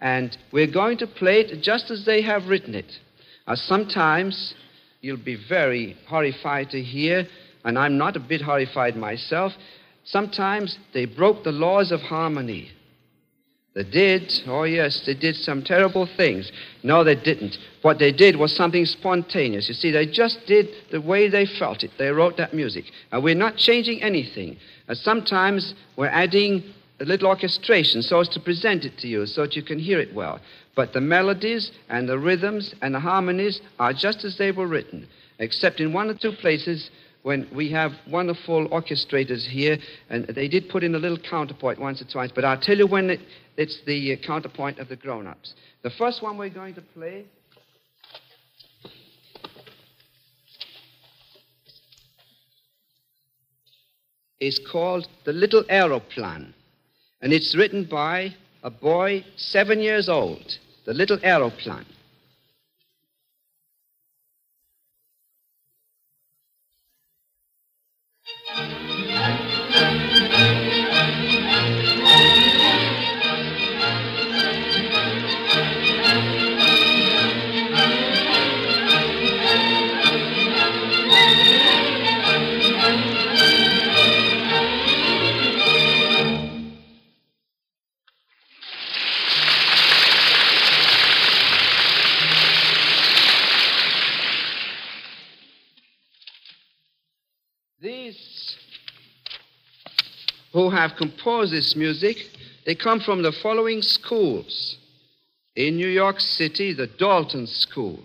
And 0.00 0.36
we're 0.52 0.70
going 0.70 0.98
to 0.98 1.06
play 1.06 1.40
it 1.40 1.62
just 1.62 1.90
as 1.90 2.04
they 2.04 2.22
have 2.22 2.46
written 2.46 2.74
it. 2.74 3.00
Uh, 3.46 3.56
sometimes 3.56 4.54
you'll 5.00 5.16
be 5.16 5.34
very 5.48 5.96
horrified 6.06 6.70
to 6.70 6.80
hear, 6.80 7.26
and 7.64 7.78
I'm 7.78 7.98
not 7.98 8.16
a 8.16 8.20
bit 8.20 8.42
horrified 8.42 8.96
myself. 8.96 9.52
Sometimes 10.04 10.78
they 10.94 11.04
broke 11.04 11.42
the 11.42 11.52
laws 11.52 11.90
of 11.90 12.00
harmony. 12.00 12.70
They 13.78 13.84
did, 13.84 14.42
oh 14.48 14.64
yes, 14.64 15.02
they 15.06 15.14
did 15.14 15.36
some 15.36 15.62
terrible 15.62 16.08
things. 16.16 16.50
No, 16.82 17.04
they 17.04 17.14
didn't. 17.14 17.58
What 17.82 18.00
they 18.00 18.10
did 18.10 18.34
was 18.34 18.50
something 18.56 18.84
spontaneous. 18.84 19.68
You 19.68 19.74
see, 19.74 19.92
they 19.92 20.04
just 20.04 20.44
did 20.48 20.68
the 20.90 21.00
way 21.00 21.28
they 21.28 21.46
felt 21.46 21.84
it. 21.84 21.92
They 21.96 22.08
wrote 22.08 22.36
that 22.38 22.52
music. 22.52 22.86
And 23.12 23.22
we're 23.22 23.36
not 23.36 23.56
changing 23.56 24.02
anything. 24.02 24.56
And 24.88 24.98
sometimes 24.98 25.74
we're 25.94 26.08
adding 26.08 26.64
a 26.98 27.04
little 27.04 27.28
orchestration 27.28 28.02
so 28.02 28.18
as 28.18 28.28
to 28.30 28.40
present 28.40 28.84
it 28.84 28.98
to 28.98 29.06
you 29.06 29.24
so 29.26 29.42
that 29.42 29.54
you 29.54 29.62
can 29.62 29.78
hear 29.78 30.00
it 30.00 30.12
well. 30.12 30.40
But 30.74 30.92
the 30.92 31.00
melodies 31.00 31.70
and 31.88 32.08
the 32.08 32.18
rhythms 32.18 32.74
and 32.82 32.92
the 32.96 33.00
harmonies 33.00 33.60
are 33.78 33.92
just 33.92 34.24
as 34.24 34.36
they 34.38 34.50
were 34.50 34.66
written, 34.66 35.06
except 35.38 35.78
in 35.78 35.92
one 35.92 36.10
or 36.10 36.14
two 36.14 36.32
places 36.32 36.90
when 37.28 37.46
we 37.54 37.70
have 37.70 37.92
wonderful 38.10 38.66
orchestrators 38.70 39.46
here, 39.46 39.76
and 40.08 40.26
they 40.28 40.48
did 40.48 40.66
put 40.70 40.82
in 40.82 40.94
a 40.94 40.98
little 40.98 41.18
counterpoint 41.18 41.78
once 41.78 42.00
or 42.00 42.06
twice, 42.06 42.30
but 42.34 42.42
I'll 42.42 42.58
tell 42.58 42.78
you 42.78 42.86
when 42.86 43.10
it, 43.10 43.20
it's 43.58 43.82
the 43.84 44.14
uh, 44.14 44.26
counterpoint 44.26 44.78
of 44.78 44.88
the 44.88 44.96
grown 44.96 45.26
ups. 45.26 45.52
The 45.82 45.90
first 45.90 46.22
one 46.22 46.38
we're 46.38 46.48
going 46.48 46.74
to 46.76 46.80
play. 46.80 47.26
Is 54.40 54.58
called 54.72 55.06
The 55.26 55.34
Little 55.34 55.66
Aeroplane. 55.68 56.54
And 57.20 57.34
it's 57.34 57.54
written 57.54 57.84
by 57.84 58.34
a 58.62 58.70
boy 58.70 59.22
seven 59.36 59.80
years 59.80 60.08
old, 60.08 60.56
The 60.86 60.94
Little 60.94 61.18
Aeroplane. 61.22 61.84
Who 100.58 100.70
have 100.70 100.96
composed 100.96 101.52
this 101.52 101.76
music, 101.76 102.16
they 102.66 102.74
come 102.74 102.98
from 102.98 103.22
the 103.22 103.30
following 103.30 103.80
schools. 103.80 104.76
In 105.54 105.76
New 105.76 105.86
York 105.86 106.18
City, 106.18 106.72
the 106.72 106.88
Dalton 106.88 107.46
School 107.46 108.00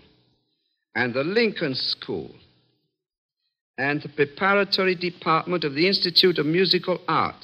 and 0.94 1.16
the 1.16 1.24
Lincoln 1.24 1.74
School 1.74 2.30
and 3.80 4.04
the 4.04 4.10
preparatory 4.10 4.94
department 4.94 5.64
of 5.64 5.74
the 5.74 5.88
Institute 5.88 6.38
of 6.38 6.46
Musical 6.46 7.02
Art. 7.08 7.44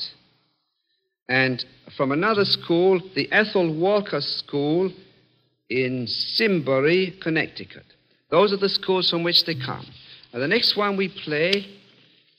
And 1.27 1.65
from 1.97 2.11
another 2.11 2.45
school, 2.45 3.01
the 3.15 3.31
Ethel 3.31 3.75
Walker 3.75 4.21
School 4.21 4.93
in 5.71 6.05
Simsbury, 6.05 7.17
Connecticut. 7.19 7.85
Those 8.29 8.53
are 8.53 8.57
the 8.57 8.69
schools 8.69 9.09
from 9.09 9.23
which 9.23 9.43
they 9.45 9.55
come. 9.55 9.87
Now, 10.31 10.37
the 10.37 10.47
next 10.47 10.77
one 10.77 10.97
we 10.97 11.09
play 11.09 11.65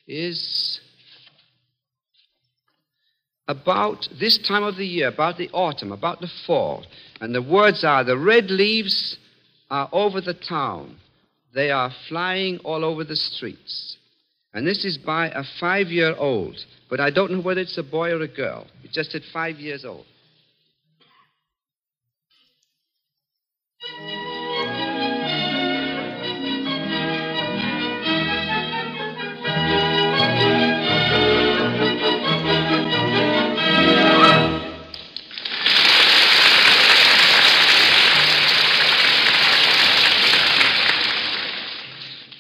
is 0.06 0.80
about 3.50 4.08
this 4.20 4.38
time 4.46 4.62
of 4.62 4.76
the 4.76 4.86
year, 4.86 5.08
about 5.08 5.36
the 5.36 5.50
autumn, 5.50 5.90
about 5.90 6.20
the 6.20 6.30
fall. 6.46 6.84
And 7.20 7.34
the 7.34 7.42
words 7.42 7.84
are 7.84 8.04
the 8.04 8.16
red 8.16 8.48
leaves 8.48 9.16
are 9.70 9.88
over 9.92 10.20
the 10.20 10.34
town, 10.34 10.96
they 11.52 11.70
are 11.70 11.90
flying 12.08 12.58
all 12.58 12.84
over 12.84 13.02
the 13.04 13.16
streets. 13.16 13.96
And 14.54 14.66
this 14.66 14.84
is 14.84 14.98
by 14.98 15.28
a 15.30 15.42
five 15.60 15.88
year 15.88 16.14
old, 16.16 16.56
but 16.88 17.00
I 17.00 17.10
don't 17.10 17.30
know 17.32 17.40
whether 17.40 17.60
it's 17.60 17.78
a 17.78 17.82
boy 17.82 18.10
or 18.10 18.22
a 18.22 18.28
girl. 18.28 18.66
It's 18.84 18.94
just 18.94 19.14
at 19.14 19.22
five 19.32 19.56
years 19.56 19.84
old. 19.84 20.06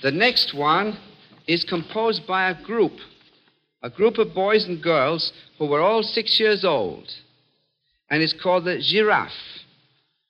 The 0.02 0.10
next 0.10 0.52
one 0.54 0.98
is 1.46 1.62
composed 1.64 2.26
by 2.26 2.50
a 2.50 2.62
group, 2.62 2.92
a 3.82 3.90
group 3.90 4.16
of 4.18 4.34
boys 4.34 4.64
and 4.64 4.82
girls 4.82 5.32
who 5.58 5.66
were 5.66 5.80
all 5.80 6.02
six 6.02 6.40
years 6.40 6.64
old. 6.64 7.08
And 8.08 8.22
it's 8.22 8.32
called 8.32 8.64
the 8.64 8.78
Giraffe. 8.78 9.30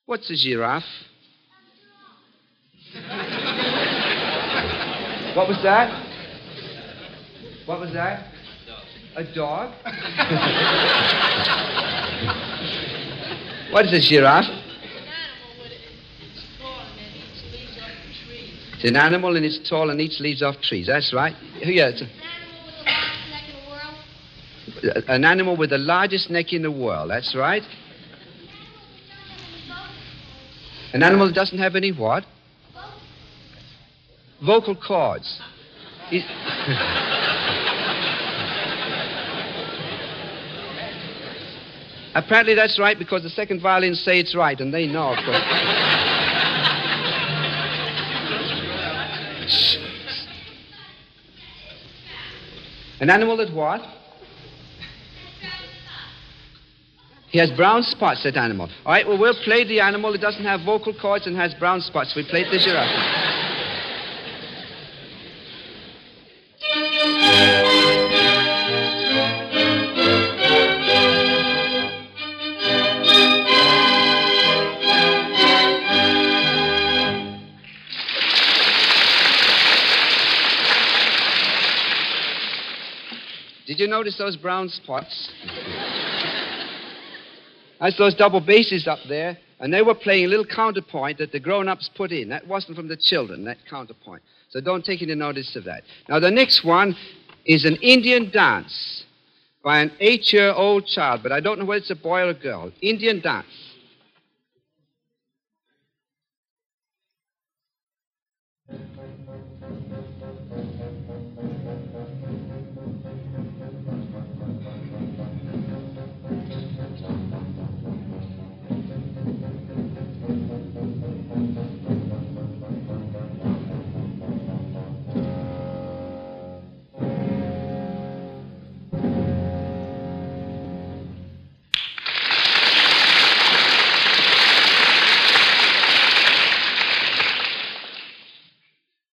What's 0.05 0.29
a 0.29 0.35
giraffe? 0.35 0.83
what 5.35 5.47
was 5.47 5.57
that? 5.63 6.05
What 7.65 7.79
was 7.79 7.93
that? 7.93 8.27
A 9.15 9.23
dog? 9.33 9.73
what 13.71 13.85
is 13.85 13.93
a 13.93 14.01
giraffe? 14.01 14.60
It's 18.81 18.89
an 18.89 18.95
animal 18.95 19.35
and 19.35 19.45
it's 19.45 19.59
tall 19.69 19.91
and 19.91 20.01
eats 20.01 20.19
leaves 20.19 20.41
off 20.41 20.59
trees. 20.59 20.87
That's 20.87 21.13
right. 21.13 21.35
Yeah, 21.59 21.89
it's 21.89 22.01
a, 24.81 25.13
an 25.13 25.23
animal 25.23 25.55
with 25.55 25.69
the 25.69 25.77
largest 25.77 26.31
neck 26.31 26.51
in 26.51 26.63
the 26.63 26.71
world. 26.71 27.11
That's 27.11 27.35
right. 27.35 27.61
An 30.93 31.03
animal 31.03 31.27
that 31.27 31.35
doesn't 31.35 31.59
have 31.59 31.75
any 31.75 31.91
what? 31.91 32.23
Vocal 34.43 34.75
cords. 34.75 35.39
Apparently 42.15 42.55
that's 42.55 42.79
right 42.79 42.97
because 42.97 43.21
the 43.21 43.29
second 43.29 43.61
violins 43.61 44.03
say 44.03 44.19
it's 44.19 44.35
right, 44.35 44.59
and 44.59 44.73
they 44.73 44.87
know, 44.87 45.13
of 45.13 45.23
course. 45.23 45.90
An 53.01 53.09
animal 53.09 53.35
that 53.37 53.51
what? 53.51 53.81
He 57.29 57.39
has 57.39 57.49
brown 57.51 57.81
spots, 57.81 58.23
that 58.23 58.37
animal. 58.37 58.69
All 58.85 58.91
right, 58.91 59.07
well, 59.07 59.17
we'll 59.17 59.41
play 59.43 59.63
the 59.63 59.79
animal 59.79 60.11
that 60.11 60.21
doesn't 60.21 60.43
have 60.43 60.61
vocal 60.65 60.93
cords 60.93 61.25
and 61.25 61.35
has 61.35 61.53
brown 61.55 61.81
spots. 61.81 62.13
We 62.15 62.23
played 62.29 62.47
the 62.51 62.59
giraffe. 62.59 63.30
You 83.81 83.87
notice 83.87 84.17
those 84.17 84.37
brown 84.37 84.69
spots? 84.69 85.29
That's 87.79 87.97
those 87.97 88.13
double 88.13 88.39
basses 88.39 88.87
up 88.87 88.99
there, 89.09 89.37
and 89.59 89.73
they 89.73 89.81
were 89.81 89.95
playing 89.95 90.25
a 90.25 90.27
little 90.27 90.45
counterpoint 90.45 91.17
that 91.17 91.31
the 91.31 91.39
grown 91.39 91.67
ups 91.67 91.89
put 91.95 92.11
in. 92.11 92.29
That 92.29 92.47
wasn't 92.47 92.77
from 92.77 92.87
the 92.87 92.95
children, 92.95 93.43
that 93.45 93.57
counterpoint. 93.69 94.21
So 94.49 94.61
don't 94.61 94.85
take 94.85 95.01
any 95.01 95.15
notice 95.15 95.55
of 95.55 95.63
that. 95.63 95.83
Now, 96.07 96.19
the 96.19 96.29
next 96.29 96.63
one 96.63 96.95
is 97.45 97.65
an 97.65 97.77
Indian 97.77 98.29
dance 98.29 99.03
by 99.63 99.79
an 99.79 99.91
eight 99.99 100.31
year 100.31 100.51
old 100.51 100.85
child, 100.85 101.21
but 101.23 101.31
I 101.31 101.39
don't 101.39 101.57
know 101.57 101.65
whether 101.65 101.79
it's 101.79 101.91
a 101.91 101.95
boy 101.95 102.21
or 102.21 102.29
a 102.29 102.33
girl. 102.33 102.71
Indian 102.81 103.19
dance. 103.19 103.70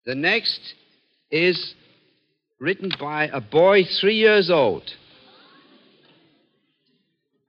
The 0.08 0.14
next 0.14 0.74
is 1.30 1.74
written 2.58 2.90
by 2.98 3.28
a 3.30 3.42
boy 3.42 3.84
three 4.00 4.14
years 4.14 4.48
old. 4.50 4.84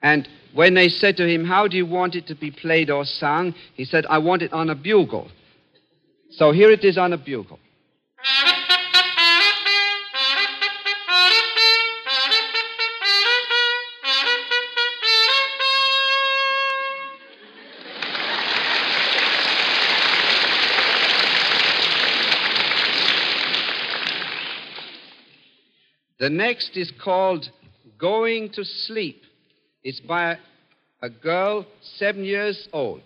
And 0.01 0.27
when 0.53 0.73
they 0.73 0.89
said 0.89 1.15
to 1.17 1.25
him, 1.25 1.45
How 1.45 1.69
do 1.69 1.77
you 1.77 1.85
want 1.85 2.15
it 2.15 2.27
to 2.27 2.35
be 2.35 2.51
played 2.51 2.89
or 2.89 3.05
sung? 3.05 3.55
He 3.75 3.85
said, 3.85 4.05
I 4.09 4.17
want 4.17 4.41
it 4.41 4.51
on 4.51 4.69
a 4.69 4.75
bugle. 4.75 5.31
So 6.31 6.51
here 6.51 6.69
it 6.69 6.83
is 6.83 6.97
on 6.97 7.13
a 7.13 7.17
bugle. 7.17 7.59
The 26.19 26.29
next 26.29 26.75
is 26.75 26.91
called 27.01 27.49
Going 27.97 28.49
to 28.51 28.65
Sleep. 28.65 29.23
It's 29.83 30.01
by 30.01 30.37
a 31.01 31.09
girl 31.09 31.65
seven 31.81 32.25
years 32.25 32.67
old. 32.73 33.03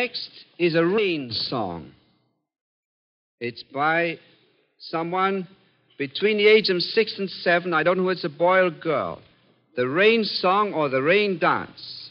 Next 0.00 0.30
is 0.58 0.74
a 0.74 0.84
rain 0.84 1.30
song. 1.30 1.92
It's 3.38 3.62
by 3.62 4.18
someone 4.78 5.46
between 5.98 6.38
the 6.38 6.46
age 6.46 6.70
of 6.70 6.80
six 6.80 7.18
and 7.18 7.28
seven. 7.28 7.74
I 7.74 7.82
don't 7.82 7.98
know 7.98 8.04
whether 8.04 8.16
it's 8.16 8.24
a 8.24 8.30
boy 8.30 8.60
or 8.60 8.70
girl. 8.70 9.20
The 9.76 9.86
rain 9.86 10.24
song 10.24 10.72
or 10.72 10.88
the 10.88 11.02
rain 11.02 11.38
dance. 11.38 12.09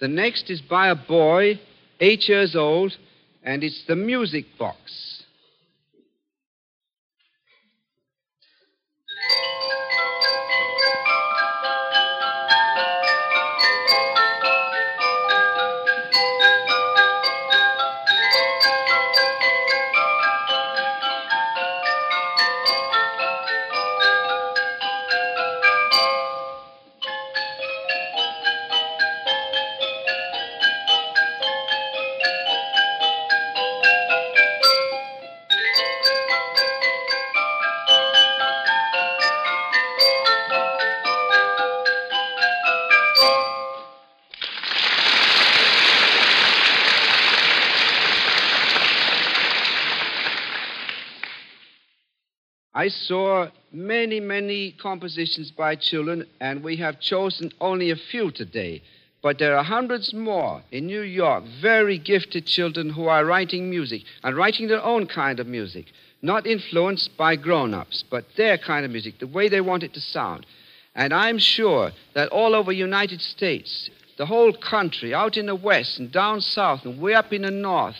The 0.00 0.08
next 0.08 0.50
is 0.50 0.60
by 0.60 0.88
a 0.88 0.94
boy, 0.94 1.60
eight 2.00 2.28
years 2.28 2.54
old, 2.54 2.96
and 3.42 3.64
it's 3.64 3.84
the 3.86 3.96
music 3.96 4.46
box. 4.58 5.17
I 52.88 52.90
saw 52.90 53.48
many, 53.70 54.18
many 54.18 54.70
compositions 54.70 55.50
by 55.50 55.76
children, 55.76 56.24
and 56.40 56.64
we 56.64 56.76
have 56.76 57.00
chosen 57.00 57.52
only 57.60 57.90
a 57.90 57.96
few 57.96 58.30
today. 58.30 58.80
But 59.20 59.38
there 59.38 59.58
are 59.58 59.62
hundreds 59.62 60.14
more 60.14 60.62
in 60.72 60.86
New 60.86 61.02
York, 61.02 61.44
very 61.60 61.98
gifted 61.98 62.46
children 62.46 62.88
who 62.88 63.04
are 63.04 63.26
writing 63.26 63.68
music 63.68 64.04
and 64.24 64.34
writing 64.34 64.68
their 64.68 64.82
own 64.82 65.06
kind 65.06 65.38
of 65.38 65.46
music, 65.46 65.92
not 66.22 66.46
influenced 66.46 67.14
by 67.18 67.36
grown 67.36 67.74
ups, 67.74 68.04
but 68.10 68.24
their 68.38 68.56
kind 68.56 68.86
of 68.86 68.90
music, 68.90 69.18
the 69.18 69.26
way 69.26 69.50
they 69.50 69.60
want 69.60 69.82
it 69.82 69.92
to 69.92 70.00
sound. 70.00 70.46
And 70.94 71.12
I'm 71.12 71.36
sure 71.36 71.92
that 72.14 72.30
all 72.30 72.54
over 72.54 72.72
United 72.72 73.20
States, 73.20 73.90
the 74.16 74.24
whole 74.24 74.54
country, 74.54 75.12
out 75.12 75.36
in 75.36 75.44
the 75.44 75.54
west 75.54 75.98
and 75.98 76.10
down 76.10 76.40
south 76.40 76.86
and 76.86 77.02
way 77.02 77.12
up 77.12 77.34
in 77.34 77.42
the 77.42 77.50
north, 77.50 77.98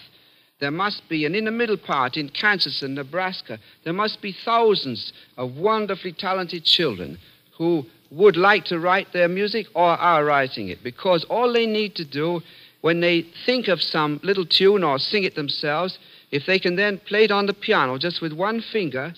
there 0.60 0.70
must 0.70 1.08
be, 1.08 1.24
and 1.24 1.36
in 1.36 1.44
the 1.44 1.50
middle 1.50 1.76
part, 1.76 2.16
in 2.16 2.28
Kansas 2.28 2.82
and 2.82 2.94
Nebraska, 2.94 3.58
there 3.84 3.92
must 3.92 4.20
be 4.20 4.32
thousands 4.44 5.12
of 5.36 5.56
wonderfully 5.56 6.12
talented 6.12 6.64
children 6.64 7.18
who 7.56 7.84
would 8.10 8.36
like 8.36 8.64
to 8.64 8.78
write 8.78 9.12
their 9.12 9.28
music 9.28 9.66
or 9.74 9.90
are 9.90 10.24
writing 10.24 10.68
it 10.68 10.82
because 10.82 11.24
all 11.24 11.52
they 11.52 11.66
need 11.66 11.94
to 11.96 12.04
do 12.04 12.40
when 12.80 13.00
they 13.00 13.26
think 13.44 13.68
of 13.68 13.82
some 13.82 14.20
little 14.22 14.46
tune 14.46 14.82
or 14.82 14.98
sing 14.98 15.24
it 15.24 15.34
themselves, 15.34 15.98
if 16.30 16.46
they 16.46 16.58
can 16.58 16.76
then 16.76 16.98
play 16.98 17.24
it 17.24 17.30
on 17.30 17.46
the 17.46 17.54
piano 17.54 17.98
just 17.98 18.20
with 18.20 18.32
one 18.32 18.60
finger, 18.72 19.12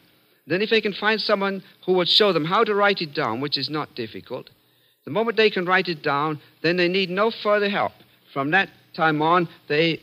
then 0.47 0.63
if 0.63 0.71
they 0.71 0.81
can 0.81 0.93
find 0.93 1.21
someone 1.21 1.63
who 1.85 1.93
will 1.93 2.05
show 2.05 2.33
them 2.33 2.45
how 2.45 2.65
to 2.65 2.75
write 2.75 3.01
it 3.01 3.15
down, 3.15 3.41
which 3.41 3.59
is 3.59 3.71
not 3.71 3.95
difficult, 3.95 4.51
the 5.05 5.11
moment 5.11 5.37
they 5.37 5.51
can 5.51 5.65
write 5.65 5.89
it 5.89 6.03
down, 6.03 6.41
then 6.63 6.77
they 6.77 6.89
need 6.89 7.11
no 7.11 7.31
further 7.31 7.69
help. 7.69 7.93
From 8.33 8.51
that 8.53 8.69
time 8.95 9.23
on, 9.23 9.49
they 9.69 10.01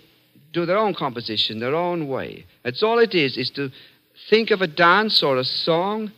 do 0.57 0.65
their 0.65 0.77
own 0.77 0.95
composition, 0.95 1.59
their 1.59 1.75
own 1.75 2.07
way. 2.07 2.45
That's 2.63 2.81
all 2.81 2.97
it 2.99 3.13
is, 3.13 3.37
is 3.37 3.51
to 3.51 3.69
think 4.29 4.49
of 4.49 4.61
a 4.61 4.67
dance 4.67 5.21
or 5.21 5.37
a 5.37 5.43
song, 5.43 6.11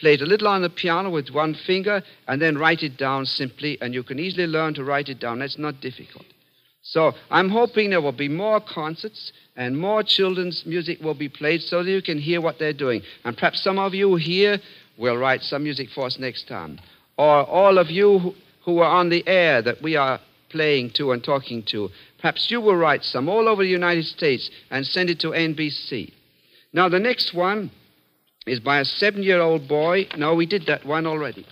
play 0.00 0.14
it 0.14 0.22
a 0.22 0.26
little 0.26 0.48
on 0.48 0.62
the 0.62 0.70
piano 0.70 1.08
with 1.08 1.30
one 1.30 1.54
finger, 1.54 2.02
and 2.26 2.42
then 2.42 2.58
write 2.58 2.82
it 2.82 2.96
down 2.96 3.26
simply, 3.26 3.78
and 3.80 3.94
you 3.94 4.02
can 4.02 4.18
easily 4.18 4.48
learn 4.48 4.74
to 4.74 4.82
write 4.82 5.08
it 5.08 5.20
down. 5.20 5.38
That's 5.38 5.58
not 5.58 5.80
difficult. 5.80 6.26
So 6.82 7.12
I'm 7.30 7.48
hoping 7.48 7.90
there 7.90 8.00
will 8.00 8.12
be 8.26 8.28
more 8.28 8.60
concerts 8.60 9.32
and 9.56 9.78
more 9.78 10.02
children's 10.02 10.64
music 10.66 11.00
will 11.00 11.14
be 11.14 11.28
played 11.28 11.62
so 11.62 11.82
that 11.82 11.90
you 11.90 12.02
can 12.02 12.18
hear 12.18 12.40
what 12.40 12.58
they're 12.58 12.72
doing. 12.72 13.02
And 13.24 13.36
perhaps 13.36 13.62
some 13.62 13.78
of 13.78 13.94
you 13.94 14.16
here 14.16 14.58
will 14.96 15.16
write 15.16 15.42
some 15.42 15.62
music 15.62 15.88
for 15.90 16.06
us 16.06 16.18
next 16.18 16.46
time. 16.46 16.78
Or 17.16 17.44
all 17.44 17.78
of 17.78 17.90
you 17.90 18.18
who, 18.18 18.34
who 18.64 18.78
are 18.78 18.90
on 19.00 19.08
the 19.08 19.26
air 19.26 19.62
that 19.62 19.82
we 19.82 19.96
are 19.96 20.20
playing 20.48 20.90
to 20.90 21.12
and 21.12 21.22
talking 21.22 21.62
to, 21.64 21.90
perhaps 22.18 22.50
you 22.50 22.60
will 22.60 22.76
write 22.76 23.04
some 23.04 23.28
all 23.28 23.48
over 23.48 23.62
the 23.62 23.68
United 23.68 24.04
States 24.04 24.50
and 24.70 24.86
send 24.86 25.10
it 25.10 25.20
to 25.20 25.28
NBC. 25.28 26.12
Now, 26.72 26.88
the 26.88 26.98
next 26.98 27.34
one 27.34 27.70
is 28.46 28.60
by 28.60 28.80
a 28.80 28.84
seven 28.84 29.22
year 29.22 29.40
old 29.40 29.68
boy. 29.68 30.06
No, 30.16 30.34
we 30.34 30.46
did 30.46 30.66
that 30.66 30.84
one 30.84 31.06
already. 31.06 31.46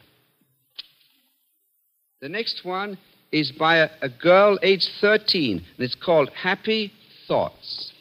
The 2.21 2.29
next 2.29 2.65
one 2.65 2.99
is 3.33 3.51
by 3.53 3.79
a, 3.79 3.91
a 4.01 4.09
girl 4.09 4.59
aged 4.63 4.89
13, 5.01 5.57
and 5.57 5.85
it's 5.85 5.95
called 5.95 6.31
Happy 6.31 6.93
Thoughts. 7.27 7.93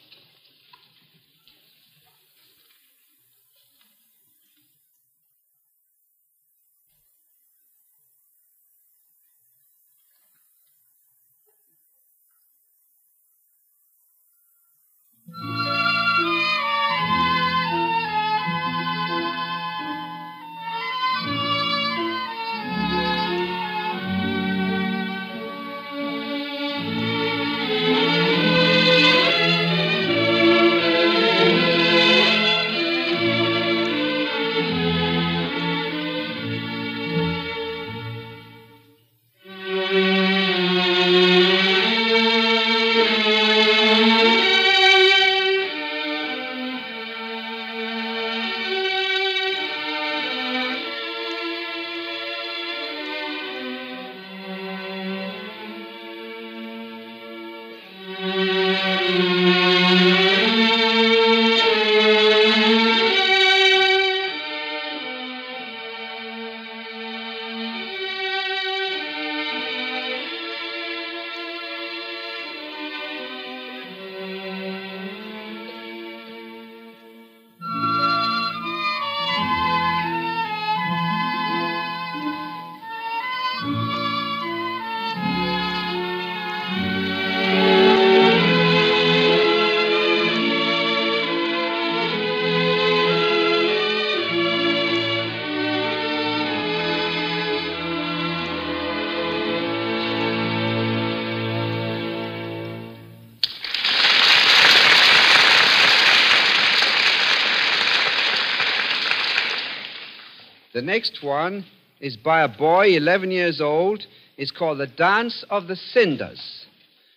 Next 110.84 111.22
one 111.22 111.64
is 112.00 112.16
by 112.16 112.42
a 112.42 112.48
boy, 112.48 112.96
11 112.96 113.30
years 113.30 113.60
old. 113.60 114.06
It's 114.36 114.50
called 114.50 114.78
The 114.78 114.86
Dance 114.86 115.44
of 115.50 115.66
the 115.68 115.76
Cinders. 115.76 116.66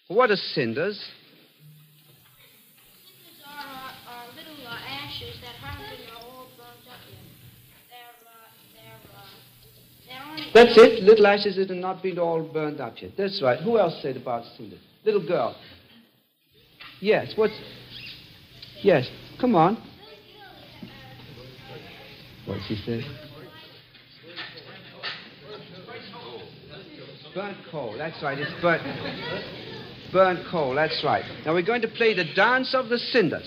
What 0.08 0.32
are 0.32 0.36
cinders? 0.38 0.98
Cinders 3.06 3.44
are, 3.46 3.60
uh, 3.60 4.12
are 4.12 4.26
little 4.36 4.68
uh, 4.68 4.78
ashes 4.88 5.36
that 5.42 5.56
haven't 5.56 5.90
been 5.90 6.16
all 6.16 6.48
burnt 6.56 6.88
up 6.88 7.02
yet. 7.10 7.20
They're, 7.90 8.16
uh, 8.26 8.48
they're, 8.74 9.00
they're 10.08 10.24
only. 10.30 10.44
That's 10.54 10.78
it. 10.78 11.04
Little 11.04 11.28
ashes 11.28 11.58
that 11.58 11.70
have 11.70 11.78
not 11.78 12.02
been 12.02 12.20
all 12.20 12.44
burned 12.44 12.80
up 12.80 13.02
yet. 13.02 13.12
That's 13.18 13.42
right. 13.42 13.60
Who 13.60 13.78
else 13.78 14.02
said 14.02 14.16
about 14.16 14.46
cinders? 14.56 14.80
Little 15.04 15.26
girl. 15.28 15.56
Yes. 17.02 17.34
What's? 17.36 17.54
Yes. 18.82 19.10
Come 19.42 19.56
on. 19.56 19.78
What 22.46 22.60
she 22.68 22.76
said? 22.86 23.04
Burnt 27.38 27.58
coal. 27.70 27.94
That's 28.00 28.24
right. 28.24 28.36
It's 28.40 28.50
burnt. 28.64 28.82
Burnt 30.12 30.40
coal. 30.50 30.74
That's 30.74 31.04
right. 31.04 31.24
Now 31.46 31.54
we're 31.54 31.62
going 31.62 31.84
to 31.84 31.88
play 31.88 32.16
the 32.16 32.24
dance 32.34 32.74
of 32.74 32.90
the 32.90 32.98
cinders. 32.98 33.46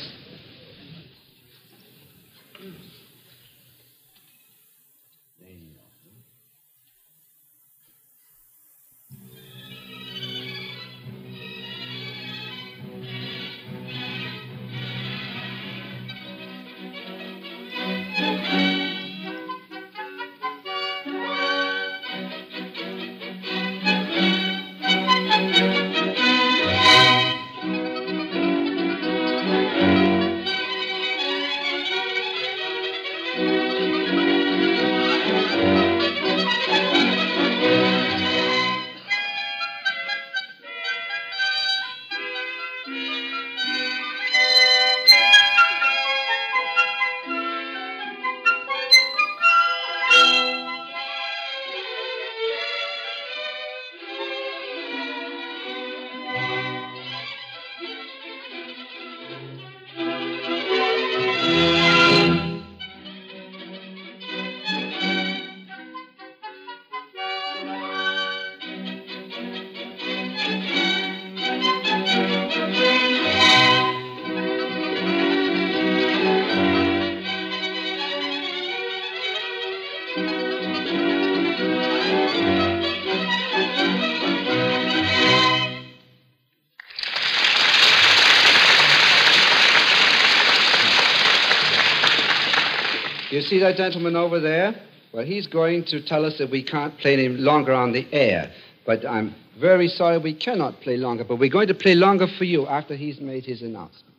See 93.50 93.58
that 93.58 93.76
gentleman 93.76 94.14
over 94.14 94.38
there? 94.38 94.80
Well, 95.12 95.24
he's 95.24 95.48
going 95.48 95.84
to 95.86 96.00
tell 96.00 96.24
us 96.24 96.38
that 96.38 96.50
we 96.50 96.62
can't 96.62 96.96
play 96.98 97.14
any 97.14 97.28
longer 97.28 97.72
on 97.72 97.92
the 97.92 98.06
air. 98.12 98.52
But 98.86 99.04
I'm 99.04 99.34
very 99.58 99.88
sorry 99.88 100.18
we 100.18 100.34
cannot 100.34 100.80
play 100.80 100.96
longer. 100.96 101.24
But 101.24 101.36
we're 101.36 101.50
going 101.50 101.68
to 101.68 101.74
play 101.74 101.94
longer 101.94 102.28
for 102.38 102.44
you 102.44 102.66
after 102.68 102.94
he's 102.94 103.20
made 103.20 103.44
his 103.44 103.60
announcement. 103.60 104.14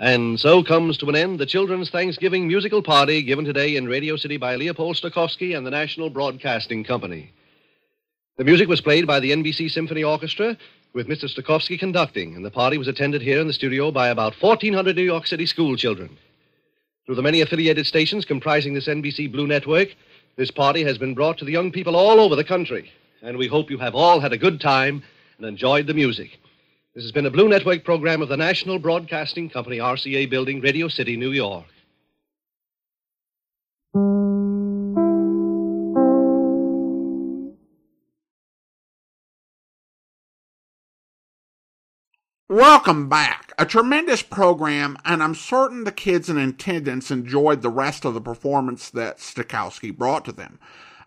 And 0.00 0.40
so 0.40 0.64
comes 0.64 0.98
to 0.98 1.08
an 1.08 1.14
end 1.14 1.38
the 1.38 1.46
Children's 1.46 1.88
Thanksgiving 1.90 2.48
musical 2.48 2.82
party 2.82 3.22
given 3.22 3.44
today 3.44 3.76
in 3.76 3.86
Radio 3.86 4.16
City 4.16 4.36
by 4.36 4.56
Leopold 4.56 4.96
Stokowski 4.96 5.56
and 5.56 5.64
the 5.64 5.70
National 5.70 6.10
Broadcasting 6.10 6.82
Company. 6.82 7.32
The 8.42 8.46
music 8.46 8.66
was 8.66 8.80
played 8.80 9.06
by 9.06 9.20
the 9.20 9.30
NBC 9.30 9.70
Symphony 9.70 10.02
Orchestra, 10.02 10.58
with 10.94 11.06
Mr. 11.06 11.32
Stokowski 11.32 11.78
conducting, 11.78 12.34
and 12.34 12.44
the 12.44 12.50
party 12.50 12.76
was 12.76 12.88
attended 12.88 13.22
here 13.22 13.40
in 13.40 13.46
the 13.46 13.52
studio 13.52 13.92
by 13.92 14.08
about 14.08 14.34
1,400 14.40 14.96
New 14.96 15.04
York 15.04 15.28
City 15.28 15.46
school 15.46 15.76
children. 15.76 16.18
Through 17.06 17.14
the 17.14 17.22
many 17.22 17.40
affiliated 17.40 17.86
stations 17.86 18.24
comprising 18.24 18.74
this 18.74 18.88
NBC 18.88 19.30
Blue 19.30 19.46
Network, 19.46 19.90
this 20.34 20.50
party 20.50 20.82
has 20.82 20.98
been 20.98 21.14
brought 21.14 21.38
to 21.38 21.44
the 21.44 21.52
young 21.52 21.70
people 21.70 21.94
all 21.94 22.18
over 22.18 22.34
the 22.34 22.42
country, 22.42 22.90
and 23.22 23.36
we 23.36 23.46
hope 23.46 23.70
you 23.70 23.78
have 23.78 23.94
all 23.94 24.18
had 24.18 24.32
a 24.32 24.38
good 24.38 24.60
time 24.60 25.04
and 25.38 25.46
enjoyed 25.46 25.86
the 25.86 25.94
music. 25.94 26.40
This 26.96 27.04
has 27.04 27.12
been 27.12 27.26
a 27.26 27.30
Blue 27.30 27.48
Network 27.48 27.84
program 27.84 28.22
of 28.22 28.28
the 28.28 28.36
National 28.36 28.80
Broadcasting 28.80 29.50
Company, 29.50 29.78
RCA 29.78 30.28
Building, 30.28 30.60
Radio 30.60 30.88
City, 30.88 31.16
New 31.16 31.30
York. 31.30 31.66
Welcome 42.52 43.08
back. 43.08 43.54
A 43.56 43.64
tremendous 43.64 44.20
program, 44.20 44.98
and 45.06 45.22
I'm 45.22 45.34
certain 45.34 45.84
the 45.84 45.90
kids 45.90 46.28
in 46.28 46.36
attendance 46.36 47.10
enjoyed 47.10 47.62
the 47.62 47.70
rest 47.70 48.04
of 48.04 48.12
the 48.12 48.20
performance 48.20 48.90
that 48.90 49.20
Stokowski 49.20 49.96
brought 49.96 50.26
to 50.26 50.32
them. 50.32 50.58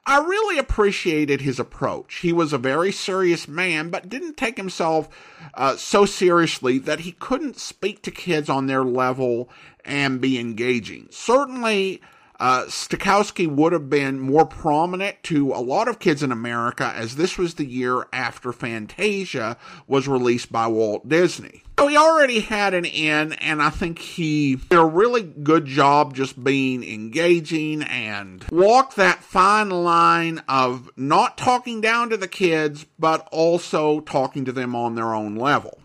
I 0.08 0.26
really 0.26 0.58
appreciated 0.58 1.42
his 1.42 1.60
approach. 1.60 2.16
He 2.16 2.34
was 2.34 2.52
a 2.52 2.58
very 2.58 2.92
serious 2.92 3.48
man, 3.48 3.92
but 3.92 4.10
didn't 4.10 4.38
take 4.38 4.58
himself 4.58 5.08
uh, 5.54 5.76
so 5.76 6.08
seriously 6.08 6.80
that 6.80 7.02
he 7.02 7.12
couldn't 7.12 7.60
speak 7.60 8.02
to 8.02 8.10
kids 8.10 8.50
on 8.50 8.66
their 8.66 8.84
level 8.84 9.48
and 9.84 10.20
be 10.20 10.40
engaging. 10.40 11.10
Certainly, 11.12 12.02
uh, 12.40 12.66
Stokowski 12.66 13.48
would 13.48 13.74
have 13.74 13.90
been 13.90 14.20
more 14.20 14.46
prominent 14.46 15.22
to 15.24 15.54
a 15.54 15.62
lot 15.62 15.88
of 15.88 16.00
kids 16.00 16.24
in 16.24 16.32
America 16.32 16.92
as 16.96 17.16
this 17.16 17.38
was 17.38 17.56
the 17.56 17.66
year 17.66 18.08
after 18.12 18.52
Fantasia 18.52 19.58
was 19.88 20.08
released 20.08 20.52
by 20.52 20.68
Walt 20.68 21.08
Disney. 21.08 21.64
So 21.78 21.88
he 21.88 21.98
already 21.98 22.40
had 22.40 22.74
an 22.74 22.86
in, 22.86 23.34
and 23.34 23.62
I 23.62 23.70
think 23.70 24.00
he 24.00 24.56
did 24.56 24.80
a 24.80 24.86
really 24.86 25.24
good 25.24 25.66
job 25.66 26.16
just 26.16 26.42
being 26.42 26.84
engaging 26.84 27.84
and 27.84 28.46
walk 28.50 28.96
that 28.96 29.22
fine 29.24 29.70
line 29.70 30.42
of 30.48 30.90
not 30.96 31.38
talking 31.38 31.82
down 31.82 32.10
to 32.12 32.18
the 32.18 32.30
kids, 32.30 32.86
but 32.98 33.28
also 33.32 34.00
talking 34.00 34.46
to 34.46 34.54
them 34.54 34.74
on 34.74 34.96
their 34.96 35.14
own 35.14 35.36
level. 35.36 35.80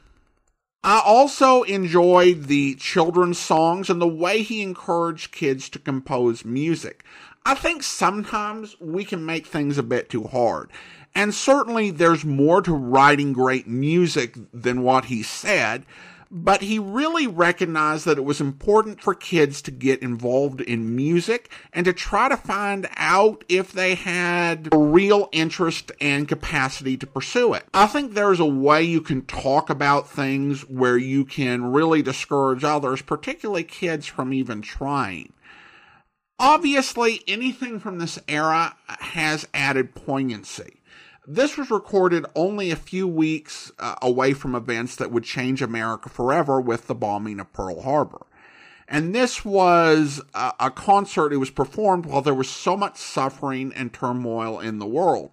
I 0.82 1.02
also 1.04 1.62
enjoyed 1.64 2.44
the 2.44 2.74
children's 2.76 3.38
songs 3.38 3.90
and 3.90 4.00
the 4.00 4.08
way 4.08 4.42
he 4.42 4.62
encouraged 4.62 5.32
kids 5.32 5.68
to 5.70 5.78
compose 5.78 6.44
music. 6.44 7.04
I 7.44 7.54
think 7.54 7.82
sometimes 7.82 8.76
we 8.80 9.04
can 9.04 9.26
make 9.26 9.46
things 9.46 9.76
a 9.76 9.82
bit 9.82 10.08
too 10.08 10.24
hard. 10.24 10.70
And 11.14 11.34
certainly 11.34 11.90
there's 11.90 12.24
more 12.24 12.62
to 12.62 12.72
writing 12.72 13.32
great 13.34 13.66
music 13.66 14.36
than 14.54 14.82
what 14.82 15.06
he 15.06 15.22
said, 15.22 15.84
but 16.30 16.62
he 16.62 16.78
really 16.78 17.26
recognized 17.26 18.04
that 18.04 18.18
it 18.18 18.24
was 18.24 18.40
important 18.40 19.00
for 19.00 19.14
kids 19.14 19.60
to 19.62 19.70
get 19.70 20.00
involved 20.00 20.60
in 20.60 20.94
music 20.94 21.50
and 21.72 21.84
to 21.84 21.92
try 21.92 22.28
to 22.28 22.36
find 22.36 22.88
out 22.96 23.44
if 23.48 23.72
they 23.72 23.96
had 23.96 24.68
a 24.72 24.78
real 24.78 25.28
interest 25.32 25.90
and 26.00 26.28
capacity 26.28 26.96
to 26.96 27.06
pursue 27.06 27.52
it. 27.54 27.64
I 27.74 27.86
think 27.86 28.14
there's 28.14 28.40
a 28.40 28.44
way 28.44 28.84
you 28.84 29.00
can 29.00 29.22
talk 29.22 29.70
about 29.70 30.08
things 30.08 30.62
where 30.62 30.98
you 30.98 31.24
can 31.24 31.72
really 31.72 32.02
discourage 32.02 32.62
others, 32.62 33.02
particularly 33.02 33.64
kids, 33.64 34.06
from 34.06 34.32
even 34.32 34.62
trying. 34.62 35.32
Obviously, 36.38 37.22
anything 37.28 37.78
from 37.80 37.98
this 37.98 38.18
era 38.26 38.74
has 38.86 39.46
added 39.52 39.94
poignancy. 39.94 40.79
This 41.32 41.56
was 41.56 41.70
recorded 41.70 42.26
only 42.34 42.72
a 42.72 42.76
few 42.76 43.06
weeks 43.06 43.70
uh, 43.78 43.94
away 44.02 44.32
from 44.32 44.56
events 44.56 44.96
that 44.96 45.12
would 45.12 45.22
change 45.22 45.62
America 45.62 46.08
forever 46.08 46.60
with 46.60 46.88
the 46.88 46.94
bombing 46.96 47.38
of 47.38 47.52
Pearl 47.52 47.82
Harbor. 47.82 48.26
And 48.88 49.14
this 49.14 49.44
was 49.44 50.20
a, 50.34 50.54
a 50.58 50.70
concert, 50.72 51.32
it 51.32 51.36
was 51.36 51.50
performed 51.50 52.04
while 52.04 52.20
there 52.20 52.34
was 52.34 52.50
so 52.50 52.76
much 52.76 52.96
suffering 52.96 53.72
and 53.76 53.92
turmoil 53.92 54.58
in 54.58 54.80
the 54.80 54.86
world. 54.86 55.30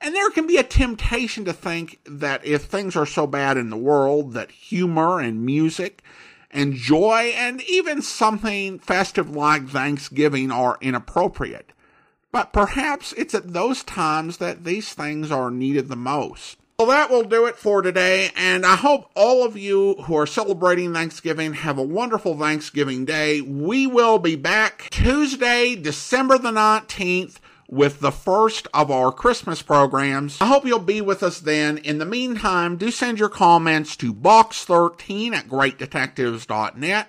And 0.00 0.14
there 0.14 0.30
can 0.30 0.46
be 0.46 0.56
a 0.56 0.62
temptation 0.62 1.44
to 1.46 1.52
think 1.52 1.98
that 2.04 2.46
if 2.46 2.66
things 2.66 2.94
are 2.94 3.04
so 3.04 3.26
bad 3.26 3.56
in 3.56 3.70
the 3.70 3.76
world, 3.76 4.34
that 4.34 4.52
humor 4.52 5.18
and 5.18 5.44
music 5.44 6.04
and 6.52 6.74
joy 6.74 7.32
and 7.34 7.60
even 7.62 8.02
something 8.02 8.78
festive 8.78 9.34
like 9.34 9.68
Thanksgiving 9.68 10.52
are 10.52 10.78
inappropriate. 10.80 11.72
But 12.32 12.52
perhaps 12.52 13.12
it's 13.14 13.34
at 13.34 13.52
those 13.52 13.82
times 13.82 14.36
that 14.38 14.64
these 14.64 14.92
things 14.92 15.30
are 15.30 15.50
needed 15.50 15.88
the 15.88 15.96
most. 15.96 16.58
Well, 16.78 16.88
that 16.88 17.10
will 17.10 17.24
do 17.24 17.44
it 17.44 17.56
for 17.56 17.82
today, 17.82 18.30
and 18.34 18.64
I 18.64 18.74
hope 18.74 19.10
all 19.14 19.44
of 19.44 19.54
you 19.54 19.96
who 20.04 20.16
are 20.16 20.26
celebrating 20.26 20.94
Thanksgiving 20.94 21.52
have 21.52 21.76
a 21.76 21.82
wonderful 21.82 22.38
Thanksgiving 22.38 23.04
day. 23.04 23.42
We 23.42 23.86
will 23.86 24.18
be 24.18 24.34
back 24.34 24.88
Tuesday, 24.90 25.76
December 25.76 26.38
the 26.38 26.50
19th 26.50 27.36
with 27.68 28.00
the 28.00 28.10
first 28.10 28.66
of 28.74 28.90
our 28.90 29.12
Christmas 29.12 29.62
programs. 29.62 30.40
I 30.40 30.46
hope 30.46 30.64
you'll 30.64 30.78
be 30.78 31.00
with 31.00 31.22
us 31.22 31.40
then. 31.40 31.78
In 31.78 31.98
the 31.98 32.06
meantime, 32.06 32.76
do 32.76 32.90
send 32.90 33.18
your 33.18 33.28
comments 33.28 33.94
to 33.96 34.12
box13 34.12 35.34
at 35.34 35.48
greatdetectives.net. 35.48 37.08